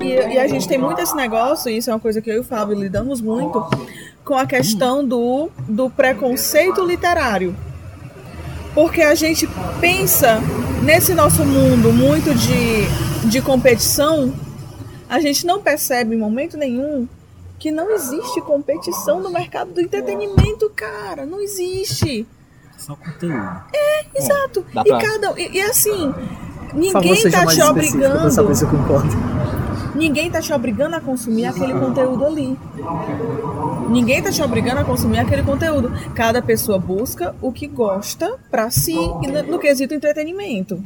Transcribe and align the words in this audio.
E, 0.00 0.04
e, 0.04 0.34
e 0.34 0.38
a 0.38 0.46
gente 0.48 0.66
tem 0.68 0.78
muito 0.78 1.00
esse 1.00 1.14
negócio, 1.16 1.70
e 1.70 1.76
isso 1.78 1.90
é 1.90 1.92
uma 1.94 2.00
coisa 2.00 2.20
que 2.20 2.30
eu 2.30 2.34
e 2.36 2.38
o 2.40 2.44
Fábio 2.44 2.74
lidamos 2.78 3.20
muito, 3.20 3.64
com 4.24 4.34
a 4.34 4.46
questão 4.46 5.04
do, 5.06 5.48
do 5.68 5.88
preconceito 5.90 6.84
literário. 6.84 7.54
Porque 8.74 9.00
a 9.02 9.14
gente 9.14 9.48
pensa 9.80 10.40
nesse 10.82 11.14
nosso 11.14 11.44
mundo 11.44 11.92
muito 11.92 12.34
de, 12.34 13.28
de 13.28 13.40
competição, 13.42 14.32
a 15.08 15.18
gente 15.20 15.46
não 15.46 15.60
percebe 15.60 16.14
em 16.14 16.18
momento 16.18 16.56
nenhum 16.56 17.08
que 17.58 17.72
não 17.72 17.90
existe 17.90 18.40
competição 18.42 19.20
no 19.20 19.30
mercado 19.30 19.72
do 19.72 19.80
entretenimento, 19.80 20.70
cara. 20.76 21.26
Não 21.26 21.40
existe. 21.40 22.24
Só 22.76 22.94
conteúdo. 22.94 23.60
É, 23.74 24.04
exato. 24.14 24.64
e 24.70 24.88
pra- 24.88 24.98
cada. 24.98 25.40
E, 25.40 25.56
e 25.56 25.60
assim, 25.62 26.14
ninguém 26.72 26.92
tá 26.92 27.00
te 27.00 27.06
específico 27.08 27.30
pra 27.30 27.50
saber 27.50 27.70
obrigando. 27.70 28.54
se 28.54 28.64
eu 28.64 28.68
concordo. 28.70 29.37
Ninguém 29.98 30.30
tá 30.30 30.40
te 30.40 30.52
obrigando 30.52 30.94
a 30.96 31.00
consumir 31.00 31.44
aquele 31.46 31.72
conteúdo 31.74 32.24
ali. 32.24 32.56
Ninguém 33.90 34.22
tá 34.22 34.30
te 34.30 34.42
obrigando 34.42 34.80
a 34.80 34.84
consumir 34.84 35.18
aquele 35.18 35.42
conteúdo. 35.42 35.90
Cada 36.14 36.40
pessoa 36.40 36.78
busca 36.78 37.34
o 37.42 37.50
que 37.52 37.66
gosta 37.66 38.36
pra 38.50 38.70
si 38.70 38.94
e 38.94 39.26
no, 39.26 39.42
no 39.42 39.58
quesito 39.58 39.92
entretenimento. 39.94 40.82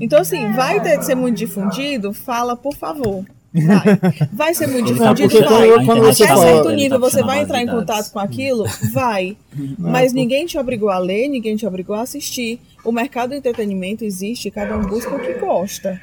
Então, 0.00 0.20
assim, 0.20 0.52
vai 0.52 0.80
ter 0.80 0.98
que 0.98 1.04
ser 1.04 1.14
muito 1.14 1.36
difundido? 1.36 2.12
Fala, 2.12 2.56
por 2.56 2.74
favor. 2.74 3.24
Vai. 3.54 4.28
Vai 4.32 4.54
ser 4.54 4.66
muito 4.66 4.90
Ele 4.90 4.98
tá 4.98 5.12
difundido? 5.12 5.28
porque 5.30 5.54
Vai. 5.54 5.68
quando- 5.68 5.86
quando 5.86 5.98
Até 6.02 6.12
você 6.14 6.26
fala- 6.26 6.42
certo 6.42 6.68
ele 6.70 6.76
nível 6.82 7.00
tá 7.00 7.08
você 7.10 7.22
vai 7.22 7.40
entrar 7.42 7.62
em 7.62 7.66
de 7.66 7.70
contato 7.72 8.10
com 8.12 8.18
aquilo? 8.18 8.64
Vai. 8.92 9.36
Mas 9.78 10.12
ninguém 10.12 10.44
te 10.46 10.58
obrigou 10.58 10.90
a 10.90 10.98
ler, 10.98 11.28
ninguém 11.28 11.54
te 11.56 11.64
obrigou 11.66 11.94
a 11.94 12.00
assistir. 12.02 12.58
O 12.84 12.90
mercado 12.90 13.30
do 13.30 13.36
entretenimento 13.36 14.04
existe, 14.04 14.50
cada 14.50 14.76
um 14.76 14.82
busca 14.82 15.14
o 15.14 15.20
que 15.20 15.34
gosta. 15.34 16.00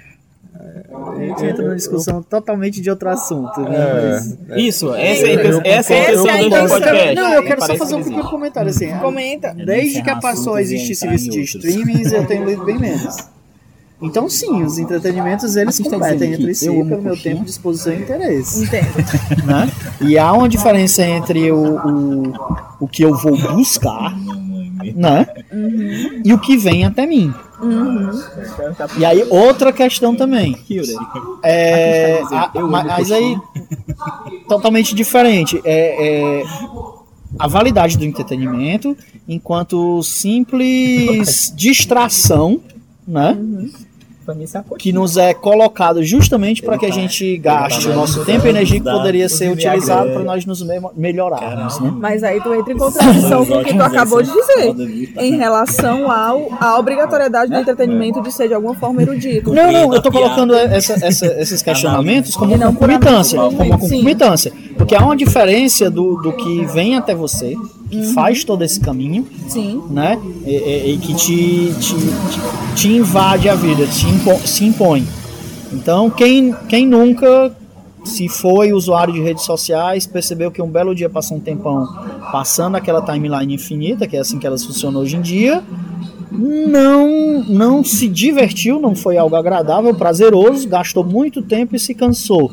A 0.61 1.19
gente 1.19 1.45
entra 1.45 1.63
numa 1.63 1.75
discussão 1.75 2.21
totalmente 2.21 2.79
de 2.81 2.89
outro 2.89 3.09
assunto, 3.09 3.59
né? 3.61 3.75
É, 3.75 4.11
Mas- 4.49 4.59
Isso, 4.63 4.93
essa 4.93 5.27
é 5.27 5.29
a 5.29 5.33
Eu- 5.33 5.39
intenção, 5.39 5.61
essa 5.65 5.93
é 5.93 5.97
a 5.97 6.03
essa 6.03 6.21
intenção 6.21 6.27
é 6.27 6.59
a 6.59 6.61
do 6.63 6.69
podcast. 6.69 7.15
Não, 7.15 7.33
eu 7.33 7.43
quero 7.43 7.65
só 7.65 7.75
fazer 7.75 7.95
um 7.95 8.03
que 8.03 8.09
pequeno 8.09 8.29
comentário 8.29 8.69
assim. 8.69 8.91
Comenta. 8.99 9.53
Desde 9.53 10.01
que 10.03 10.21
passou 10.21 10.55
a 10.55 10.61
existir 10.61 10.95
serviço 10.95 11.29
de 11.29 11.41
streamings, 11.41 12.11
eu 12.11 12.25
tenho 12.27 12.45
lido 12.45 12.63
bem 12.65 12.77
menos. 12.77 13.17
Então, 14.03 14.27
sim, 14.27 14.63
os 14.63 14.79
entretenimentos 14.79 15.55
eles 15.55 15.79
Mas 15.79 15.79
está 15.79 15.91
competem 15.99 16.33
entre 16.33 16.55
si 16.55 16.65
eu 16.65 16.73
pelo 16.73 17.01
meu 17.03 17.11
coxinha? 17.13 17.35
tempo, 17.35 17.45
disposição 17.45 17.93
e 17.93 17.97
interesse. 17.97 18.63
Entendo. 18.63 18.87
né? 19.45 19.71
E 20.01 20.17
há 20.17 20.33
uma 20.33 20.49
diferença 20.49 21.03
entre 21.05 21.51
o, 21.51 21.75
o, 21.77 22.33
o 22.79 22.87
que 22.87 23.03
eu 23.03 23.15
vou 23.15 23.37
buscar 23.37 24.11
né? 24.95 25.27
e 26.25 26.33
o 26.33 26.39
que 26.39 26.57
vem 26.57 26.83
até 26.83 27.05
mim. 27.05 27.31
E 28.97 29.05
aí, 29.05 29.25
outra 29.29 29.71
questão 29.71 30.15
também. 30.15 30.53
É, 31.43 32.21
a- 32.31 32.51
mas 32.69 33.11
aí, 33.11 33.37
totalmente 34.47 34.95
diferente. 34.95 35.61
É, 35.63 36.39
é 36.39 36.43
a 37.39 37.47
validade 37.47 37.97
do 37.97 38.03
entretenimento 38.05 38.95
enquanto 39.27 40.01
simples 40.03 41.51
distração, 41.55 42.59
né? 43.07 43.37
Pra 43.37 43.90
mim, 44.35 44.43
isso 44.43 44.57
é 44.57 44.63
que 44.77 44.93
nos 44.93 45.17
é 45.17 45.33
colocado 45.33 46.03
justamente 46.03 46.61
para 46.61 46.77
que 46.77 46.85
a 46.85 46.91
gente 46.91 47.37
gaste 47.37 47.87
o 47.89 47.93
nosso 47.95 48.23
tempo 48.23 48.45
e 48.45 48.49
energia 48.49 48.79
que 48.79 48.85
poderia 48.89 49.27
ser 49.27 49.51
utilizado 49.51 50.11
para 50.11 50.23
nós 50.23 50.45
nos 50.45 50.61
me- 50.61 50.79
melhorarmos, 50.95 51.79
né? 51.79 51.91
Mas 51.97 52.23
aí 52.23 52.39
tu 52.39 52.53
entra 52.53 52.71
em 52.73 52.77
contradição 52.77 53.45
com 53.45 53.55
o 53.57 53.63
que 53.63 53.73
tu 53.75 53.81
acabou 53.81 54.21
de 54.21 54.31
dizer. 54.31 55.13
Em 55.19 55.35
relação 55.37 56.09
ao, 56.11 56.47
à 56.59 56.77
obrigatoriedade 56.79 57.51
do 57.51 57.57
entretenimento 57.57 58.21
de 58.21 58.31
ser 58.31 58.47
de 58.47 58.53
alguma 58.53 58.75
forma 58.75 59.01
erudito. 59.01 59.53
Não, 59.53 59.71
não, 59.71 59.93
eu 59.93 60.01
tô 60.01 60.11
colocando 60.11 60.53
essa- 60.55 60.93
essa- 61.05 61.25
esses 61.41 61.61
questionamentos 61.61 62.35
como 62.35 62.55
não 62.57 62.73
concomitância, 62.73 63.39
como 63.39 63.63
sim. 63.63 63.69
concomitância, 63.69 64.51
porque 64.77 64.95
há 64.95 65.03
uma 65.03 65.15
diferença 65.17 65.89
do, 65.89 66.15
do 66.21 66.31
que 66.33 66.65
vem 66.65 66.95
até 66.97 67.13
você, 67.15 67.55
que 67.91 68.13
faz 68.13 68.43
todo 68.43 68.63
esse 68.63 68.79
caminho, 68.79 69.27
Sim. 69.47 69.81
né? 69.89 70.17
E, 70.45 70.49
e- 70.51 70.93
e 70.93 70.97
que 70.97 71.13
te, 71.13 71.73
te, 71.79 71.95
te, 71.95 72.75
te 72.75 72.87
invade 72.87 73.49
a 73.49 73.55
vida, 73.55 73.85
te 73.85 74.07
impo- 74.07 74.47
se 74.47 74.63
impõe. 74.65 75.05
Então, 75.73 76.09
quem, 76.09 76.53
quem 76.69 76.87
nunca, 76.87 77.55
se 78.03 78.27
foi 78.29 78.73
usuário 78.73 79.13
de 79.13 79.21
redes 79.21 79.43
sociais, 79.43 80.07
percebeu 80.07 80.49
que 80.51 80.61
um 80.61 80.67
belo 80.69 80.95
dia 80.95 81.09
passou 81.09 81.37
um 81.37 81.39
tempão 81.39 81.85
passando 82.31 82.75
aquela 82.75 83.01
timeline 83.01 83.53
infinita, 83.53 84.07
que 84.07 84.15
é 84.17 84.19
assim 84.21 84.39
que 84.39 84.47
elas 84.47 84.65
funcionam 84.65 85.01
hoje 85.01 85.17
em 85.17 85.21
dia, 85.21 85.61
não, 86.31 87.43
não 87.43 87.83
se 87.83 88.07
divertiu, 88.07 88.79
não 88.79 88.95
foi 88.95 89.17
algo 89.17 89.35
agradável, 89.35 89.93
prazeroso, 89.93 90.67
gastou 90.67 91.03
muito 91.03 91.41
tempo 91.41 91.75
e 91.75 91.79
se 91.79 91.93
cansou. 91.93 92.51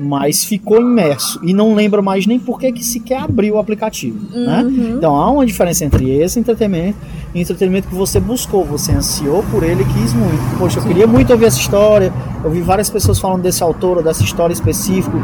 Mas 0.00 0.44
ficou 0.44 0.80
imerso 0.80 1.40
e 1.42 1.52
não 1.54 1.74
lembra 1.74 2.02
mais 2.02 2.26
nem 2.26 2.38
por 2.38 2.58
que 2.58 2.70
que 2.72 2.84
sequer 2.84 3.20
abriu 3.22 3.54
o 3.54 3.58
aplicativo. 3.58 4.18
Né? 4.36 4.64
Então 4.96 5.16
há 5.16 5.30
uma 5.30 5.44
diferença 5.46 5.84
entre 5.84 6.10
esse 6.10 6.38
entretenimento 6.38 6.98
e 7.34 7.38
o 7.38 7.42
entretenimento 7.42 7.88
que 7.88 7.94
você 7.94 8.20
buscou, 8.20 8.64
você 8.64 8.92
ansiou 8.92 9.42
por 9.50 9.62
ele 9.62 9.82
e 9.82 9.86
quis 9.86 10.12
muito. 10.12 10.58
Poxa, 10.58 10.78
eu 10.78 10.84
queria 10.84 11.06
muito 11.06 11.30
ouvir 11.32 11.46
essa 11.46 11.58
história, 11.58 12.12
eu 12.44 12.50
vi 12.50 12.60
várias 12.60 12.88
pessoas 12.90 13.18
falando 13.18 13.42
desse 13.42 13.62
autor 13.62 13.98
ou 13.98 14.02
dessa 14.02 14.22
história 14.22 14.52
específica, 14.52 15.16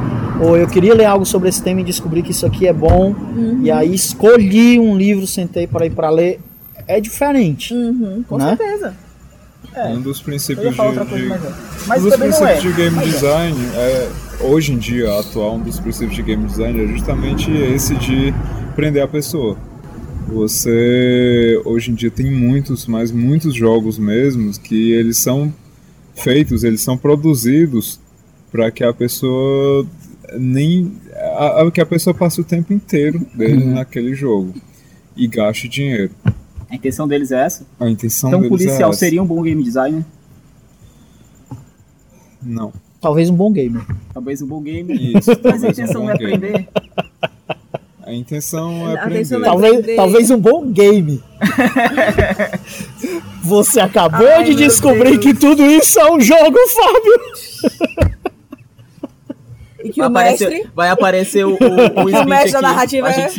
ou 0.42 0.56
eu 0.56 0.66
queria 0.66 0.94
ler 0.94 1.04
algo 1.04 1.24
sobre 1.24 1.48
esse 1.48 1.62
tema 1.62 1.80
e 1.80 1.84
descobri 1.84 2.22
que 2.22 2.30
isso 2.32 2.44
aqui 2.46 2.66
é 2.66 2.72
bom, 2.72 3.14
e 3.62 3.70
aí 3.70 3.94
escolhi 3.94 4.78
um 4.80 4.96
livro, 4.96 5.26
sentei 5.26 5.66
para 5.66 5.86
ir 5.86 5.90
para 5.90 6.10
ler. 6.10 6.40
É 6.88 7.00
diferente. 7.00 7.72
Uhum, 7.72 8.24
com 8.28 8.36
Né? 8.38 8.56
certeza. 8.56 8.94
Um 9.76 10.00
dos 10.02 10.20
princípios 10.20 10.70
de, 10.70 10.76
coisa, 10.76 11.04
de- 11.04 11.28
mas 11.86 12.04
é. 12.04 12.06
um 12.06 12.10
dos 12.10 12.18
não 12.18 12.26
é. 12.26 12.28
princípios 12.56 12.62
de 12.62 12.72
game 12.72 12.96
Mas 12.96 13.08
é. 13.08 13.10
design 13.10 13.56
é, 13.74 14.08
hoje 14.40 14.72
em 14.72 14.78
dia, 14.78 15.18
atual, 15.18 15.56
um 15.56 15.60
dos 15.60 15.80
princípios 15.80 16.14
de 16.14 16.22
game 16.22 16.44
design 16.46 16.84
é 16.84 16.86
justamente 16.88 17.50
esse 17.50 17.94
de 17.96 18.34
prender 18.76 19.02
a 19.02 19.08
pessoa. 19.08 19.56
Você 20.28 21.60
hoje 21.64 21.90
em 21.90 21.94
dia 21.94 22.10
tem 22.10 22.30
muitos, 22.30 22.86
mas 22.86 23.10
muitos 23.12 23.54
jogos 23.54 23.98
mesmos 23.98 24.58
que 24.58 24.92
eles 24.92 25.18
são 25.18 25.52
feitos, 26.14 26.64
eles 26.64 26.80
são 26.80 26.96
produzidos 26.96 28.00
para 28.50 28.70
que 28.70 28.84
a 28.84 28.92
pessoa 28.92 29.86
nem 30.38 30.92
a, 31.14 31.62
a- 31.62 31.70
que 31.70 31.80
a 31.80 31.86
pessoa 31.86 32.14
passe 32.14 32.40
o 32.40 32.44
tempo 32.44 32.72
inteiro 32.72 33.20
dele 33.34 33.64
Uhum. 33.64 33.74
naquele 33.74 34.14
jogo 34.14 34.54
e 35.16 35.26
gaste 35.26 35.68
dinheiro. 35.68 36.10
A 36.72 36.74
intenção 36.74 37.06
deles 37.06 37.30
é 37.30 37.44
essa. 37.44 37.66
A 37.78 37.86
intenção 37.88 38.30
Então, 38.30 38.40
um 38.40 38.42
deles 38.44 38.62
é 38.62 38.64
policial 38.66 38.90
essa. 38.90 38.98
seria 38.98 39.22
um 39.22 39.26
bom 39.26 39.42
game 39.42 39.62
designer. 39.62 40.02
Não. 42.42 42.72
Talvez 42.98 43.28
um 43.28 43.34
bom 43.34 43.52
gamer. 43.52 43.82
Talvez 44.14 44.40
um 44.40 44.46
bom 44.46 44.62
game. 44.62 44.94
Isso, 45.18 45.28
Mas 45.28 45.28
a 45.28 45.36
talvez 45.36 45.62
um 45.64 45.68
intenção 45.68 46.00
bom 46.00 46.06
não 46.06 46.14
é 46.14 46.16
game. 46.16 46.32
aprender. 46.34 46.68
A 48.04 48.12
intenção 48.14 48.88
é 48.90 48.96
A 48.96 49.04
aprender. 49.04 49.34
é 49.34 49.40
Talvez, 49.44 49.72
aprender. 49.74 49.96
talvez 49.96 50.30
um 50.30 50.38
bom 50.40 50.72
game. 50.72 51.22
Você 53.44 53.80
acabou 53.80 54.26
Ai, 54.26 54.44
de 54.44 54.54
descobrir 54.54 55.18
Deus. 55.18 55.18
que 55.18 55.34
tudo 55.34 55.64
isso 55.66 56.00
é 56.00 56.10
um 56.12 56.20
jogo, 56.20 56.56
Fábio. 56.68 58.08
Vai 60.02 60.08
o 60.08 60.10
aparecer, 60.10 60.50
mestre. 60.50 60.70
vai 60.74 60.88
aparecer 60.88 61.46
o, 61.46 61.50
o, 61.50 62.04
o, 62.04 62.08
Smith 62.10 62.26
mestre 62.28 62.52
da 62.52 62.62
narrativa 62.62 63.06
o 63.06 63.10
é-. 63.10 63.30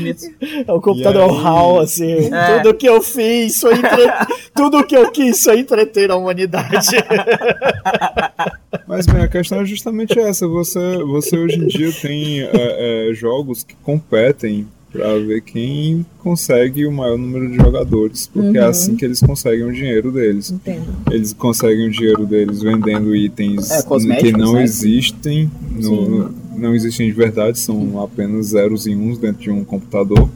É 0.67 0.71
o 0.73 0.81
computador 0.81 1.29
E 1.29 1.33
aí? 1.33 1.43
HAL, 1.45 1.79
assim. 1.79 2.33
É. 2.33 2.57
Tudo 2.59 2.73
que 2.73 2.87
eu 2.87 3.01
fiz 3.01 3.59
foi 3.59 3.73
entre... 3.73 4.11
tudo 4.55 4.83
que 4.85 4.95
eu 4.95 5.11
quis 5.11 5.41
foi 5.43 5.59
entreter 5.59 6.11
a 6.11 6.15
humanidade. 6.15 6.87
Mas 8.87 9.05
bem, 9.05 9.21
a 9.21 9.27
questão 9.27 9.61
é 9.61 9.65
justamente 9.65 10.19
essa. 10.19 10.47
Você, 10.47 10.97
você 11.03 11.37
hoje 11.37 11.57
em 11.59 11.67
dia 11.67 11.91
tem 12.01 12.41
é, 12.41 13.09
é, 13.09 13.13
jogos 13.13 13.63
que 13.63 13.75
competem 13.83 14.67
para 14.91 15.17
ver 15.17 15.41
quem 15.41 16.05
consegue 16.19 16.85
o 16.85 16.91
maior 16.91 17.17
número 17.17 17.49
de 17.49 17.55
jogadores, 17.55 18.27
porque 18.27 18.59
é 18.59 18.63
assim 18.63 18.95
que 18.95 19.03
eles 19.03 19.19
conseguem 19.19 19.63
o 19.63 19.73
dinheiro 19.73 20.11
deles. 20.11 20.51
Entendo. 20.51 20.85
Eles 21.09 21.33
conseguem 21.33 21.87
o 21.87 21.91
dinheiro 21.91 22.27
deles 22.27 22.61
vendendo 22.61 23.15
itens 23.15 23.71
É, 23.71 23.81
que 24.19 24.31
não 24.31 24.53
né? 24.53 24.63
existem, 24.63 25.49
no- 25.71 26.31
não 26.63 26.73
existem 26.73 27.07
de 27.07 27.13
verdade, 27.13 27.59
são 27.59 28.01
apenas 28.01 28.47
zeros 28.47 28.87
e 28.87 28.95
uns 28.95 29.17
dentro 29.17 29.41
de 29.41 29.51
um 29.51 29.63
computador, 29.63 30.29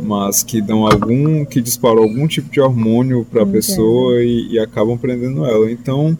mas 0.00 0.42
que 0.42 0.60
dão 0.60 0.86
algum, 0.86 1.44
que 1.44 1.60
disparam 1.60 1.98
algum 2.02 2.26
tipo 2.26 2.50
de 2.50 2.60
hormônio 2.60 3.24
para 3.30 3.42
a 3.42 3.46
pessoa 3.46 4.20
e, 4.22 4.48
e 4.54 4.58
acabam 4.58 4.96
prendendo 4.98 5.44
ela. 5.44 5.70
Então, 5.70 6.16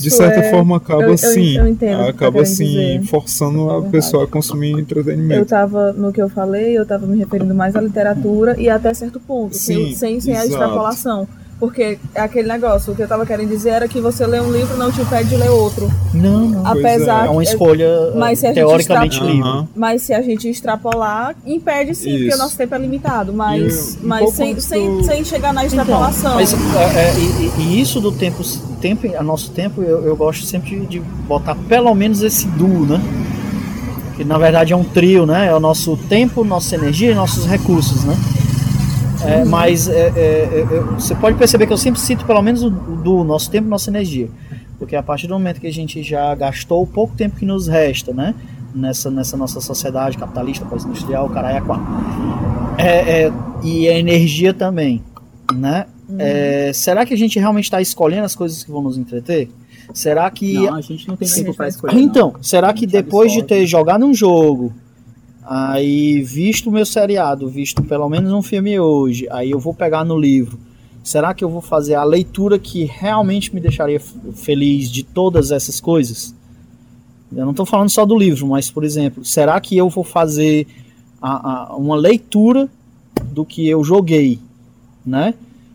de 0.00 0.10
certa 0.10 0.40
é... 0.40 0.50
forma 0.50 0.76
acaba 0.78 1.02
eu- 1.04 1.08
eu- 1.08 1.14
assim, 1.14 1.56
eu 1.56 1.68
entendo 1.68 1.98
que 1.98 2.02
tá 2.04 2.08
acaba 2.08 2.42
assim 2.42 2.64
dizer. 2.64 3.02
forçando 3.04 3.68
a 3.70 3.74
verdade. 3.74 3.92
pessoa 3.92 4.24
a 4.24 4.26
consumir 4.26 4.72
Eu 4.72 4.78
entretenimento. 4.80 5.46
tava, 5.46 5.92
no 5.92 6.12
que 6.12 6.20
eu 6.20 6.28
falei, 6.28 6.76
eu 6.76 6.84
tava 6.86 7.06
me 7.06 7.16
referindo 7.18 7.54
mais 7.54 7.76
à 7.76 7.80
literatura 7.80 8.58
e 8.58 8.68
até 8.68 8.92
certo 8.94 9.20
ponto, 9.20 9.54
sem, 9.56 9.90
Sim, 9.90 9.94
sem, 9.94 10.20
sem 10.20 10.32
a 10.34 10.44
exato. 10.44 10.50
extrapolação. 10.52 11.28
Porque 11.60 11.96
é 12.14 12.20
aquele 12.20 12.48
negócio, 12.48 12.92
o 12.92 12.96
que 12.96 13.02
eu 13.02 13.06
tava 13.08 13.24
querendo 13.24 13.48
dizer 13.48 13.70
era 13.70 13.86
que 13.88 14.00
você 14.00 14.26
lê 14.26 14.40
um 14.40 14.50
livro 14.50 14.76
não 14.76 14.90
te 14.90 15.00
impede 15.00 15.28
de 15.28 15.36
ler 15.36 15.48
outro. 15.50 15.88
Não, 16.12 16.48
não. 16.48 16.62
Pois 16.64 16.84
Apesar 16.84 17.26
É 17.26 17.30
uma 17.30 17.42
escolha 17.42 18.12
Mas 18.16 18.40
se 18.40 18.46
a 18.46 18.48
gente 18.48 18.56
teoricamente 18.56 19.14
está- 19.20 19.26
livre. 19.32 19.68
Mas 19.76 20.02
se 20.02 20.12
a 20.12 20.20
gente 20.22 20.48
extrapolar, 20.48 21.36
impede 21.46 21.94
sim, 21.94 22.10
porque 22.10 22.26
Isso. 22.26 22.36
o 22.36 22.38
nosso 22.38 22.56
tempo 22.56 22.74
é 22.74 22.78
limitado. 22.78 23.32
Mas, 23.32 23.94
E 23.94 23.98
mas 24.06 24.30
sem, 24.32 24.58
sem, 24.58 25.04
sem 25.04 25.24
chegar 25.24 25.52
na 25.54 25.64
Então, 25.64 25.78
extrapolação. 25.78 26.34
mas, 26.34 26.52
é, 26.52 26.56
é, 26.56 27.14
e, 27.16 27.20
e- 27.20 27.62
e 27.76 27.80
isso 27.80 28.00
do 28.00 28.10
tempo, 28.10 28.42
tempo, 28.80 29.06
a 29.16 29.22
nosso 29.22 29.50
tempo, 29.52 29.82
eu, 29.82 30.04
eu 30.04 30.16
gosto 30.16 30.44
sempre 30.44 30.80
de, 30.80 30.86
de 30.86 31.00
botar 31.28 31.54
pelo 31.68 31.94
menos 31.94 32.22
esse 32.22 32.46
duo, 32.48 32.84
né? 32.86 33.00
Que 34.16 34.24
na 34.24 34.36
verdade 34.36 34.72
é 34.72 34.76
um 34.76 34.84
trio, 34.84 35.24
né? 35.26 35.46
É 35.46 35.54
o 35.54 35.60
nosso 35.60 35.96
tempo, 35.96 36.42
nossa 36.44 36.74
energia 36.74 37.12
e 37.12 37.14
nossos 37.14 37.46
recursos, 37.46 38.02
né? 38.04 38.16
É, 39.24 39.44
mas 39.44 39.88
é, 39.88 39.92
é, 39.92 40.10
é, 40.10 40.60
é, 40.60 40.80
você 40.94 41.14
pode 41.14 41.36
perceber 41.36 41.66
que 41.66 41.72
eu 41.72 41.78
sempre 41.78 42.00
cito 42.00 42.24
pelo 42.24 42.42
menos 42.42 42.62
o, 42.62 42.68
o 42.68 42.96
duo, 42.96 43.24
nosso 43.24 43.50
tempo 43.50 43.66
e 43.66 43.70
nossa 43.70 43.90
energia. 43.90 44.28
Porque 44.78 44.96
a 44.96 45.02
partir 45.02 45.28
do 45.28 45.34
momento 45.34 45.60
que 45.60 45.66
a 45.66 45.72
gente 45.72 46.02
já 46.02 46.34
gastou 46.34 46.82
o 46.82 46.86
pouco 46.86 47.14
tempo 47.14 47.36
que 47.36 47.46
nos 47.46 47.68
resta, 47.68 48.12
né? 48.12 48.34
Nessa, 48.74 49.10
nessa 49.10 49.36
nossa 49.36 49.60
sociedade 49.60 50.16
capitalista, 50.16 50.64
pós-industrial, 50.64 51.28
caralho, 51.28 51.58
é 51.58 51.60
quatro. 51.60 51.86
É, 52.78 53.30
e 53.62 53.88
a 53.88 53.98
energia 53.98 54.52
também, 54.52 55.02
né? 55.52 55.86
Será 56.74 57.06
que 57.06 57.14
a 57.14 57.16
gente 57.16 57.38
realmente 57.38 57.64
está 57.64 57.80
escolhendo 57.80 58.24
as 58.24 58.34
coisas 58.34 58.64
que 58.64 58.70
vão 58.70 58.82
nos 58.82 58.98
entreter? 58.98 59.50
Será 59.92 60.30
que. 60.30 60.54
Não, 60.54 60.74
a 60.74 60.80
gente 60.80 61.06
não 61.06 61.16
tem 61.16 61.28
tempo 61.28 61.54
pra 61.54 61.68
escolher. 61.68 61.94
não. 61.94 62.02
então, 62.02 62.34
será 62.40 62.72
que 62.72 62.86
depois 62.86 63.32
de 63.32 63.40
absorve. 63.40 63.62
ter 63.62 63.66
jogado 63.66 64.04
um 64.04 64.14
jogo, 64.14 64.72
aí 65.44 66.22
visto 66.22 66.68
o 66.68 66.72
meu 66.72 66.86
seriado, 66.86 67.48
visto 67.48 67.82
pelo 67.82 68.08
menos 68.08 68.32
um 68.32 68.42
filme 68.42 68.78
hoje, 68.78 69.26
aí 69.30 69.50
eu 69.50 69.58
vou 69.58 69.74
pegar 69.74 70.04
no 70.04 70.18
livro. 70.18 70.58
Será 71.02 71.34
que 71.34 71.42
eu 71.42 71.48
vou 71.48 71.60
fazer 71.60 71.94
a 71.96 72.04
leitura 72.04 72.58
que 72.58 72.84
realmente 72.84 73.52
me 73.54 73.60
deixaria 73.60 74.00
feliz 74.34 74.88
de 74.90 75.02
todas 75.02 75.50
essas 75.50 75.80
coisas? 75.80 76.32
Eu 77.34 77.44
não 77.44 77.50
estou 77.50 77.66
falando 77.66 77.90
só 77.90 78.04
do 78.06 78.16
livro, 78.16 78.46
mas, 78.46 78.70
por 78.70 78.84
exemplo, 78.84 79.24
será 79.24 79.58
que 79.60 79.76
eu 79.76 79.88
vou 79.88 80.04
fazer 80.04 80.66
a- 81.20 81.70
a- 81.72 81.76
uma 81.76 81.96
leitura 81.96 82.68
do 83.32 83.44
que 83.44 83.66
eu 83.66 83.82
joguei, 83.82 84.38
né? 85.04 85.34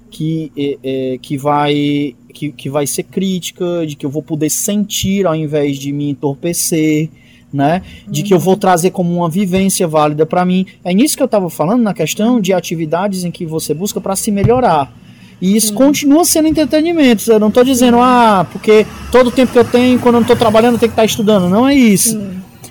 Que, 0.10 0.52
é, 0.56 0.78
é, 0.84 1.18
que, 1.18 1.38
vai, 1.38 2.16
que, 2.34 2.52
que 2.52 2.70
vai 2.70 2.88
ser 2.88 3.04
crítica, 3.04 3.86
de 3.86 3.96
que 3.98 4.06
eu 4.06 4.10
vou 4.10 4.24
poder 4.24 4.50
sentir 4.50 5.26
ao 5.28 5.36
invés 5.36 5.78
de 5.78 5.92
me 5.92 6.10
entorpecer, 6.10 7.10
né? 7.52 7.82
De 8.08 8.24
que 8.24 8.34
eu 8.34 8.40
vou 8.40 8.58
trazer 8.58 8.92
como 8.92 9.16
uma 9.16 9.30
vivência 9.30 9.88
válida 9.88 10.26
para 10.26 10.46
mim. 10.46 10.66
É 10.84 10.94
nisso 10.94 11.16
que 11.16 11.24
eu 11.24 11.26
estava 11.26 11.50
falando, 11.50 11.82
na 11.82 11.94
questão 11.94 12.40
de 12.42 12.54
atividades 12.54 13.24
em 13.24 13.32
que 13.32 13.46
você 13.46 13.74
busca 13.74 14.02
para 14.02 14.16
se 14.16 14.32
melhorar. 14.32 14.92
E 15.40 15.56
isso 15.56 15.74
continua 15.74 16.26
sendo 16.26 16.48
entretenimento. 16.48 17.32
Eu 17.32 17.40
não 17.40 17.50
estou 17.50 17.64
dizendo, 17.64 17.98
ah, 18.00 18.46
porque 18.52 18.86
todo 19.12 19.28
o 19.28 19.32
tempo 19.32 19.52
que 19.52 19.60
eu 19.60 19.66
tenho, 19.66 20.00
quando 20.00 20.16
eu 20.16 20.20
não 20.20 20.22
estou 20.22 20.36
trabalhando, 20.36 20.74
eu 20.74 20.80
tenho 20.80 20.90
que 20.90 20.94
estar 20.94 21.06
estudando. 21.06 21.48
Não 21.48 21.68
é 21.68 21.76
isso. 21.76 22.20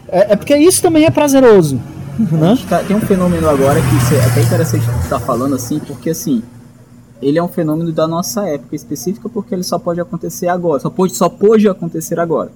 É, 0.08 0.32
é 0.32 0.36
porque 0.36 0.56
isso 0.56 0.82
também 0.82 1.04
é 1.04 1.10
prazeroso. 1.10 1.80
Né? 2.18 2.58
Tá, 2.68 2.82
tem 2.82 2.96
um 2.96 3.00
fenômeno 3.00 3.48
agora 3.48 3.78
que 3.80 4.14
é 4.14 4.24
até 4.24 4.42
interessante 4.42 4.86
estar 5.02 5.20
falando 5.20 5.54
assim, 5.54 5.78
porque 5.78 6.10
assim, 6.10 6.42
ele 7.20 7.38
é 7.38 7.42
um 7.42 7.48
fenômeno 7.48 7.92
da 7.92 8.08
nossa 8.08 8.46
época 8.48 8.74
específica 8.74 9.28
porque 9.28 9.54
ele 9.54 9.62
só 9.62 9.78
pode 9.78 10.00
acontecer 10.00 10.48
agora, 10.48 10.80
só 10.80 10.88
pode, 10.88 11.14
só 11.14 11.28
pode 11.28 11.68
acontecer 11.68 12.18
agora, 12.18 12.50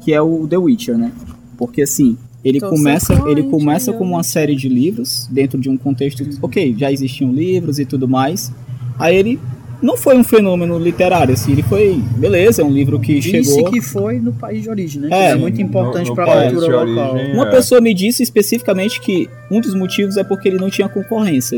que 0.00 0.12
é 0.12 0.22
o 0.22 0.46
The 0.48 0.56
Witcher, 0.56 0.96
né? 0.96 1.12
Porque 1.56 1.82
assim, 1.82 2.16
ele 2.44 2.60
Tô 2.60 2.68
começa, 2.70 3.14
ele 3.26 3.44
começa 3.44 3.92
como 3.92 4.14
uma 4.14 4.22
série 4.22 4.54
de 4.54 4.68
livros 4.68 5.28
dentro 5.30 5.58
de 5.58 5.68
um 5.70 5.76
contexto, 5.76 6.22
ok, 6.42 6.74
já 6.78 6.92
existiam 6.92 7.32
livros 7.32 7.78
e 7.78 7.84
tudo 7.84 8.06
mais. 8.08 8.52
Aí 8.98 9.16
ele 9.16 9.40
não 9.82 9.96
foi 9.98 10.16
um 10.16 10.24
fenômeno 10.24 10.78
literário, 10.78 11.34
assim, 11.34 11.52
ele 11.52 11.62
foi, 11.62 12.00
beleza, 12.16 12.62
é 12.62 12.64
um 12.64 12.70
livro 12.72 12.98
que 12.98 13.18
Disse 13.18 13.44
chegou. 13.44 13.70
que 13.70 13.82
foi 13.82 14.18
no 14.18 14.32
país 14.32 14.62
de 14.62 14.70
origem, 14.70 15.02
né? 15.02 15.08
É, 15.10 15.26
que 15.28 15.32
é 15.32 15.36
muito 15.36 15.60
importante 15.60 16.14
para 16.14 16.24
a 16.24 16.50
cultura 16.50 16.84
local. 16.84 17.14
origem. 17.14 17.34
Uma 17.34 17.48
É. 17.48 17.50
pessoa 17.50 17.80
me 17.82 17.92
disse 17.92 18.22
especificamente 18.22 18.98
que 19.00 19.28
um 19.50 19.60
dos 19.60 19.74
motivos 19.74 20.16
é 20.16 20.24
porque 20.24 20.48
ele 20.48 20.56
não 20.58 20.70
tinha 20.70 20.88
concorrência. 20.88 21.56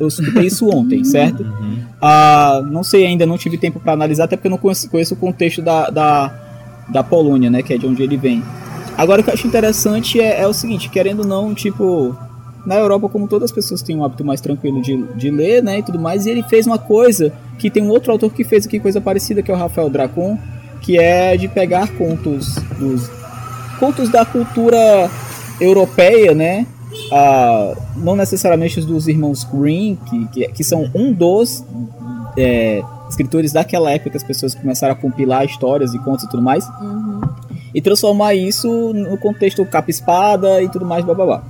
Eu 0.00 0.08
escutei 0.08 0.46
isso 0.46 0.66
ontem, 0.72 1.04
certo? 1.04 1.42
Uhum. 1.42 1.78
Ah, 2.00 2.62
não 2.70 2.82
sei 2.82 3.04
ainda, 3.06 3.26
não 3.26 3.36
tive 3.36 3.58
tempo 3.58 3.78
para 3.80 3.92
analisar, 3.92 4.24
até 4.24 4.36
porque 4.36 4.46
eu 4.48 4.52
não 4.52 4.58
conheço, 4.58 4.88
conheço 4.88 5.12
o 5.14 5.16
contexto 5.16 5.60
da, 5.60 5.90
da, 5.90 6.84
da 6.90 7.02
Polônia, 7.02 7.50
né? 7.50 7.62
Que 7.62 7.74
é 7.74 7.78
de 7.78 7.86
onde 7.86 8.02
ele 8.02 8.16
vem. 8.16 8.42
Agora 8.96 9.20
o 9.20 9.24
que 9.24 9.30
eu 9.30 9.34
acho 9.34 9.46
interessante 9.46 10.20
é, 10.20 10.40
é 10.40 10.46
o 10.46 10.52
seguinte, 10.52 10.88
querendo 10.88 11.20
ou 11.20 11.26
não, 11.26 11.54
tipo, 11.54 12.16
na 12.66 12.76
Europa, 12.76 13.08
como 13.08 13.28
todas 13.28 13.50
as 13.50 13.54
pessoas 13.54 13.82
têm 13.82 13.96
um 13.96 14.04
hábito 14.04 14.24
mais 14.24 14.40
tranquilo 14.40 14.80
de, 14.82 14.96
de 15.14 15.30
ler, 15.30 15.62
né? 15.62 15.78
E 15.78 15.82
tudo 15.82 15.98
mais, 15.98 16.26
e 16.26 16.30
ele 16.30 16.42
fez 16.42 16.66
uma 16.66 16.78
coisa 16.78 17.32
que 17.58 17.70
tem 17.70 17.82
um 17.82 17.90
outro 17.90 18.10
autor 18.10 18.32
que 18.32 18.42
fez 18.42 18.66
aqui 18.66 18.80
coisa 18.80 19.00
parecida, 19.00 19.42
que 19.42 19.50
é 19.50 19.54
o 19.54 19.56
Rafael 19.56 19.88
Dracon, 19.88 20.38
que 20.80 20.98
é 20.98 21.36
de 21.36 21.46
pegar 21.48 21.88
contos 21.92 22.54
dos 22.78 23.08
contos 23.78 24.08
da 24.08 24.24
cultura 24.24 25.10
europeia, 25.60 26.34
né? 26.34 26.66
Ah, 27.12 27.74
não 27.96 28.16
necessariamente 28.16 28.78
os 28.78 28.86
dos 28.86 29.06
irmãos 29.06 29.44
Green, 29.44 29.98
que, 30.08 30.26
que, 30.28 30.48
que 30.48 30.64
são 30.64 30.90
um 30.94 31.12
dos 31.12 31.64
é, 32.36 32.82
escritores 33.08 33.52
daquela 33.52 33.90
época 33.90 34.10
que 34.10 34.16
as 34.16 34.22
pessoas 34.22 34.54
começaram 34.54 34.94
a 34.94 34.96
compilar 34.96 35.44
histórias 35.44 35.94
e 35.94 35.98
contos 35.98 36.24
e 36.24 36.28
tudo 36.28 36.42
mais, 36.42 36.66
Uhum. 36.80 37.20
E 37.76 37.80
transformar 37.82 38.34
isso 38.34 38.94
no 38.94 39.18
contexto 39.18 39.62
capa-espada 39.66 40.62
e 40.62 40.68
tudo 40.70 40.86
mais, 40.86 41.04
blá 41.04 41.14
blá 41.14 41.26
blá. 41.26 41.44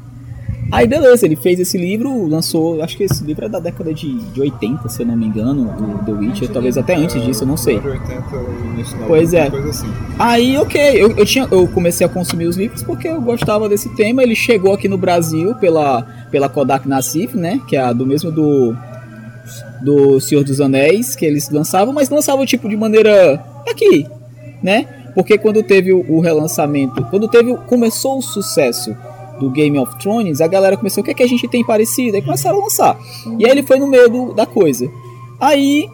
Aí 0.73 0.85
beleza, 0.85 1.25
ele 1.25 1.37
fez 1.37 1.61
esse 1.61 1.79
livro, 1.79 2.27
lançou, 2.27 2.83
acho 2.83 2.97
que 2.97 3.05
esse 3.05 3.23
livro 3.23 3.45
é 3.45 3.49
da 3.49 3.61
década 3.61 3.95
de, 3.95 4.13
de 4.13 4.41
80, 4.41 4.89
se 4.89 5.01
eu 5.01 5.07
não 5.07 5.17
me 5.17 5.27
engano, 5.27 5.71
o 5.71 6.05
The 6.05 6.11
Witcher, 6.11 6.49
talvez 6.49 6.77
até 6.77 6.97
antes 6.97 7.23
disso, 7.23 7.45
eu 7.45 7.47
não 7.47 7.57
sei. 7.57 7.79
De 7.79 7.87
80 7.87 8.23
e 8.35 8.75
início 8.75 8.99
da 8.99 9.07
Pois 9.07 9.33
é. 9.33 9.47
Assim. 9.47 9.87
Aí, 10.19 10.59
ok, 10.59 10.81
eu, 11.01 11.17
eu, 11.17 11.25
tinha, 11.25 11.47
eu 11.49 11.69
comecei 11.69 12.05
a 12.05 12.11
consumir 12.11 12.47
os 12.47 12.57
livros 12.57 12.83
porque 12.83 13.07
eu 13.07 13.21
gostava 13.21 13.69
desse 13.69 13.89
tema. 13.95 14.25
Ele 14.25 14.35
chegou 14.35 14.75
aqui 14.75 14.89
no 14.89 14.99
Brasil 14.99 15.55
pela, 15.55 16.03
pela 16.33 16.49
Kodak 16.49 16.89
Nassif, 16.89 17.37
né? 17.37 17.61
Que 17.69 17.77
é 17.77 17.81
a 17.83 17.93
do 17.93 18.05
mesmo 18.05 18.33
do, 18.33 18.75
do 19.81 20.19
Senhor 20.19 20.43
dos 20.43 20.61
Anéis, 20.61 21.15
que 21.15 21.25
eles 21.25 21.49
lançavam, 21.51 21.95
mas 21.95 22.11
lançavam 22.11 22.45
tipo 22.45 22.69
de 22.69 22.77
maneira 22.77 23.41
aqui, 23.71 24.05
né? 24.61 24.96
Porque 25.17 25.37
quando 25.39 25.63
teve 25.65 25.93
o, 25.93 26.21
relançamento, 26.21 27.03
quando 27.11 27.27
teve 27.27 27.57
começou 27.67 28.19
o 28.19 28.23
sucesso 28.23 28.95
do 29.41 29.51
Game 29.51 29.77
of 29.79 29.97
Thrones, 29.99 30.41
a 30.41 30.47
galera 30.47 30.77
começou, 30.77 31.01
o 31.03 31.05
que 31.05 31.11
é 31.11 31.15
que 31.15 31.23
a 31.23 31.27
gente 31.29 31.49
tem 31.49 31.65
parecido? 31.65 32.17
Aí 32.17 32.23
começaram 32.23 32.59
a 32.61 32.63
lançar. 32.63 32.99
E 33.39 33.45
aí 33.45 33.51
ele 33.51 33.63
foi 33.63 33.79
no 33.81 33.87
meio 33.89 34.09
do- 34.11 34.35
da 34.35 34.45
coisa. 34.47 34.89
Aí, 35.41 35.89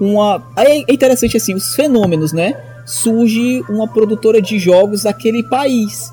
uma. 0.00 0.42
Aí 0.56 0.84
é 0.88 0.92
interessante 0.92 1.36
assim, 1.36 1.54
os 1.54 1.74
fenômenos, 1.74 2.32
né? 2.32 2.54
Surge 2.86 3.62
uma 3.68 3.86
produtora 3.86 4.40
de 4.40 4.58
jogos 4.58 5.02
daquele 5.02 5.42
país, 5.42 6.12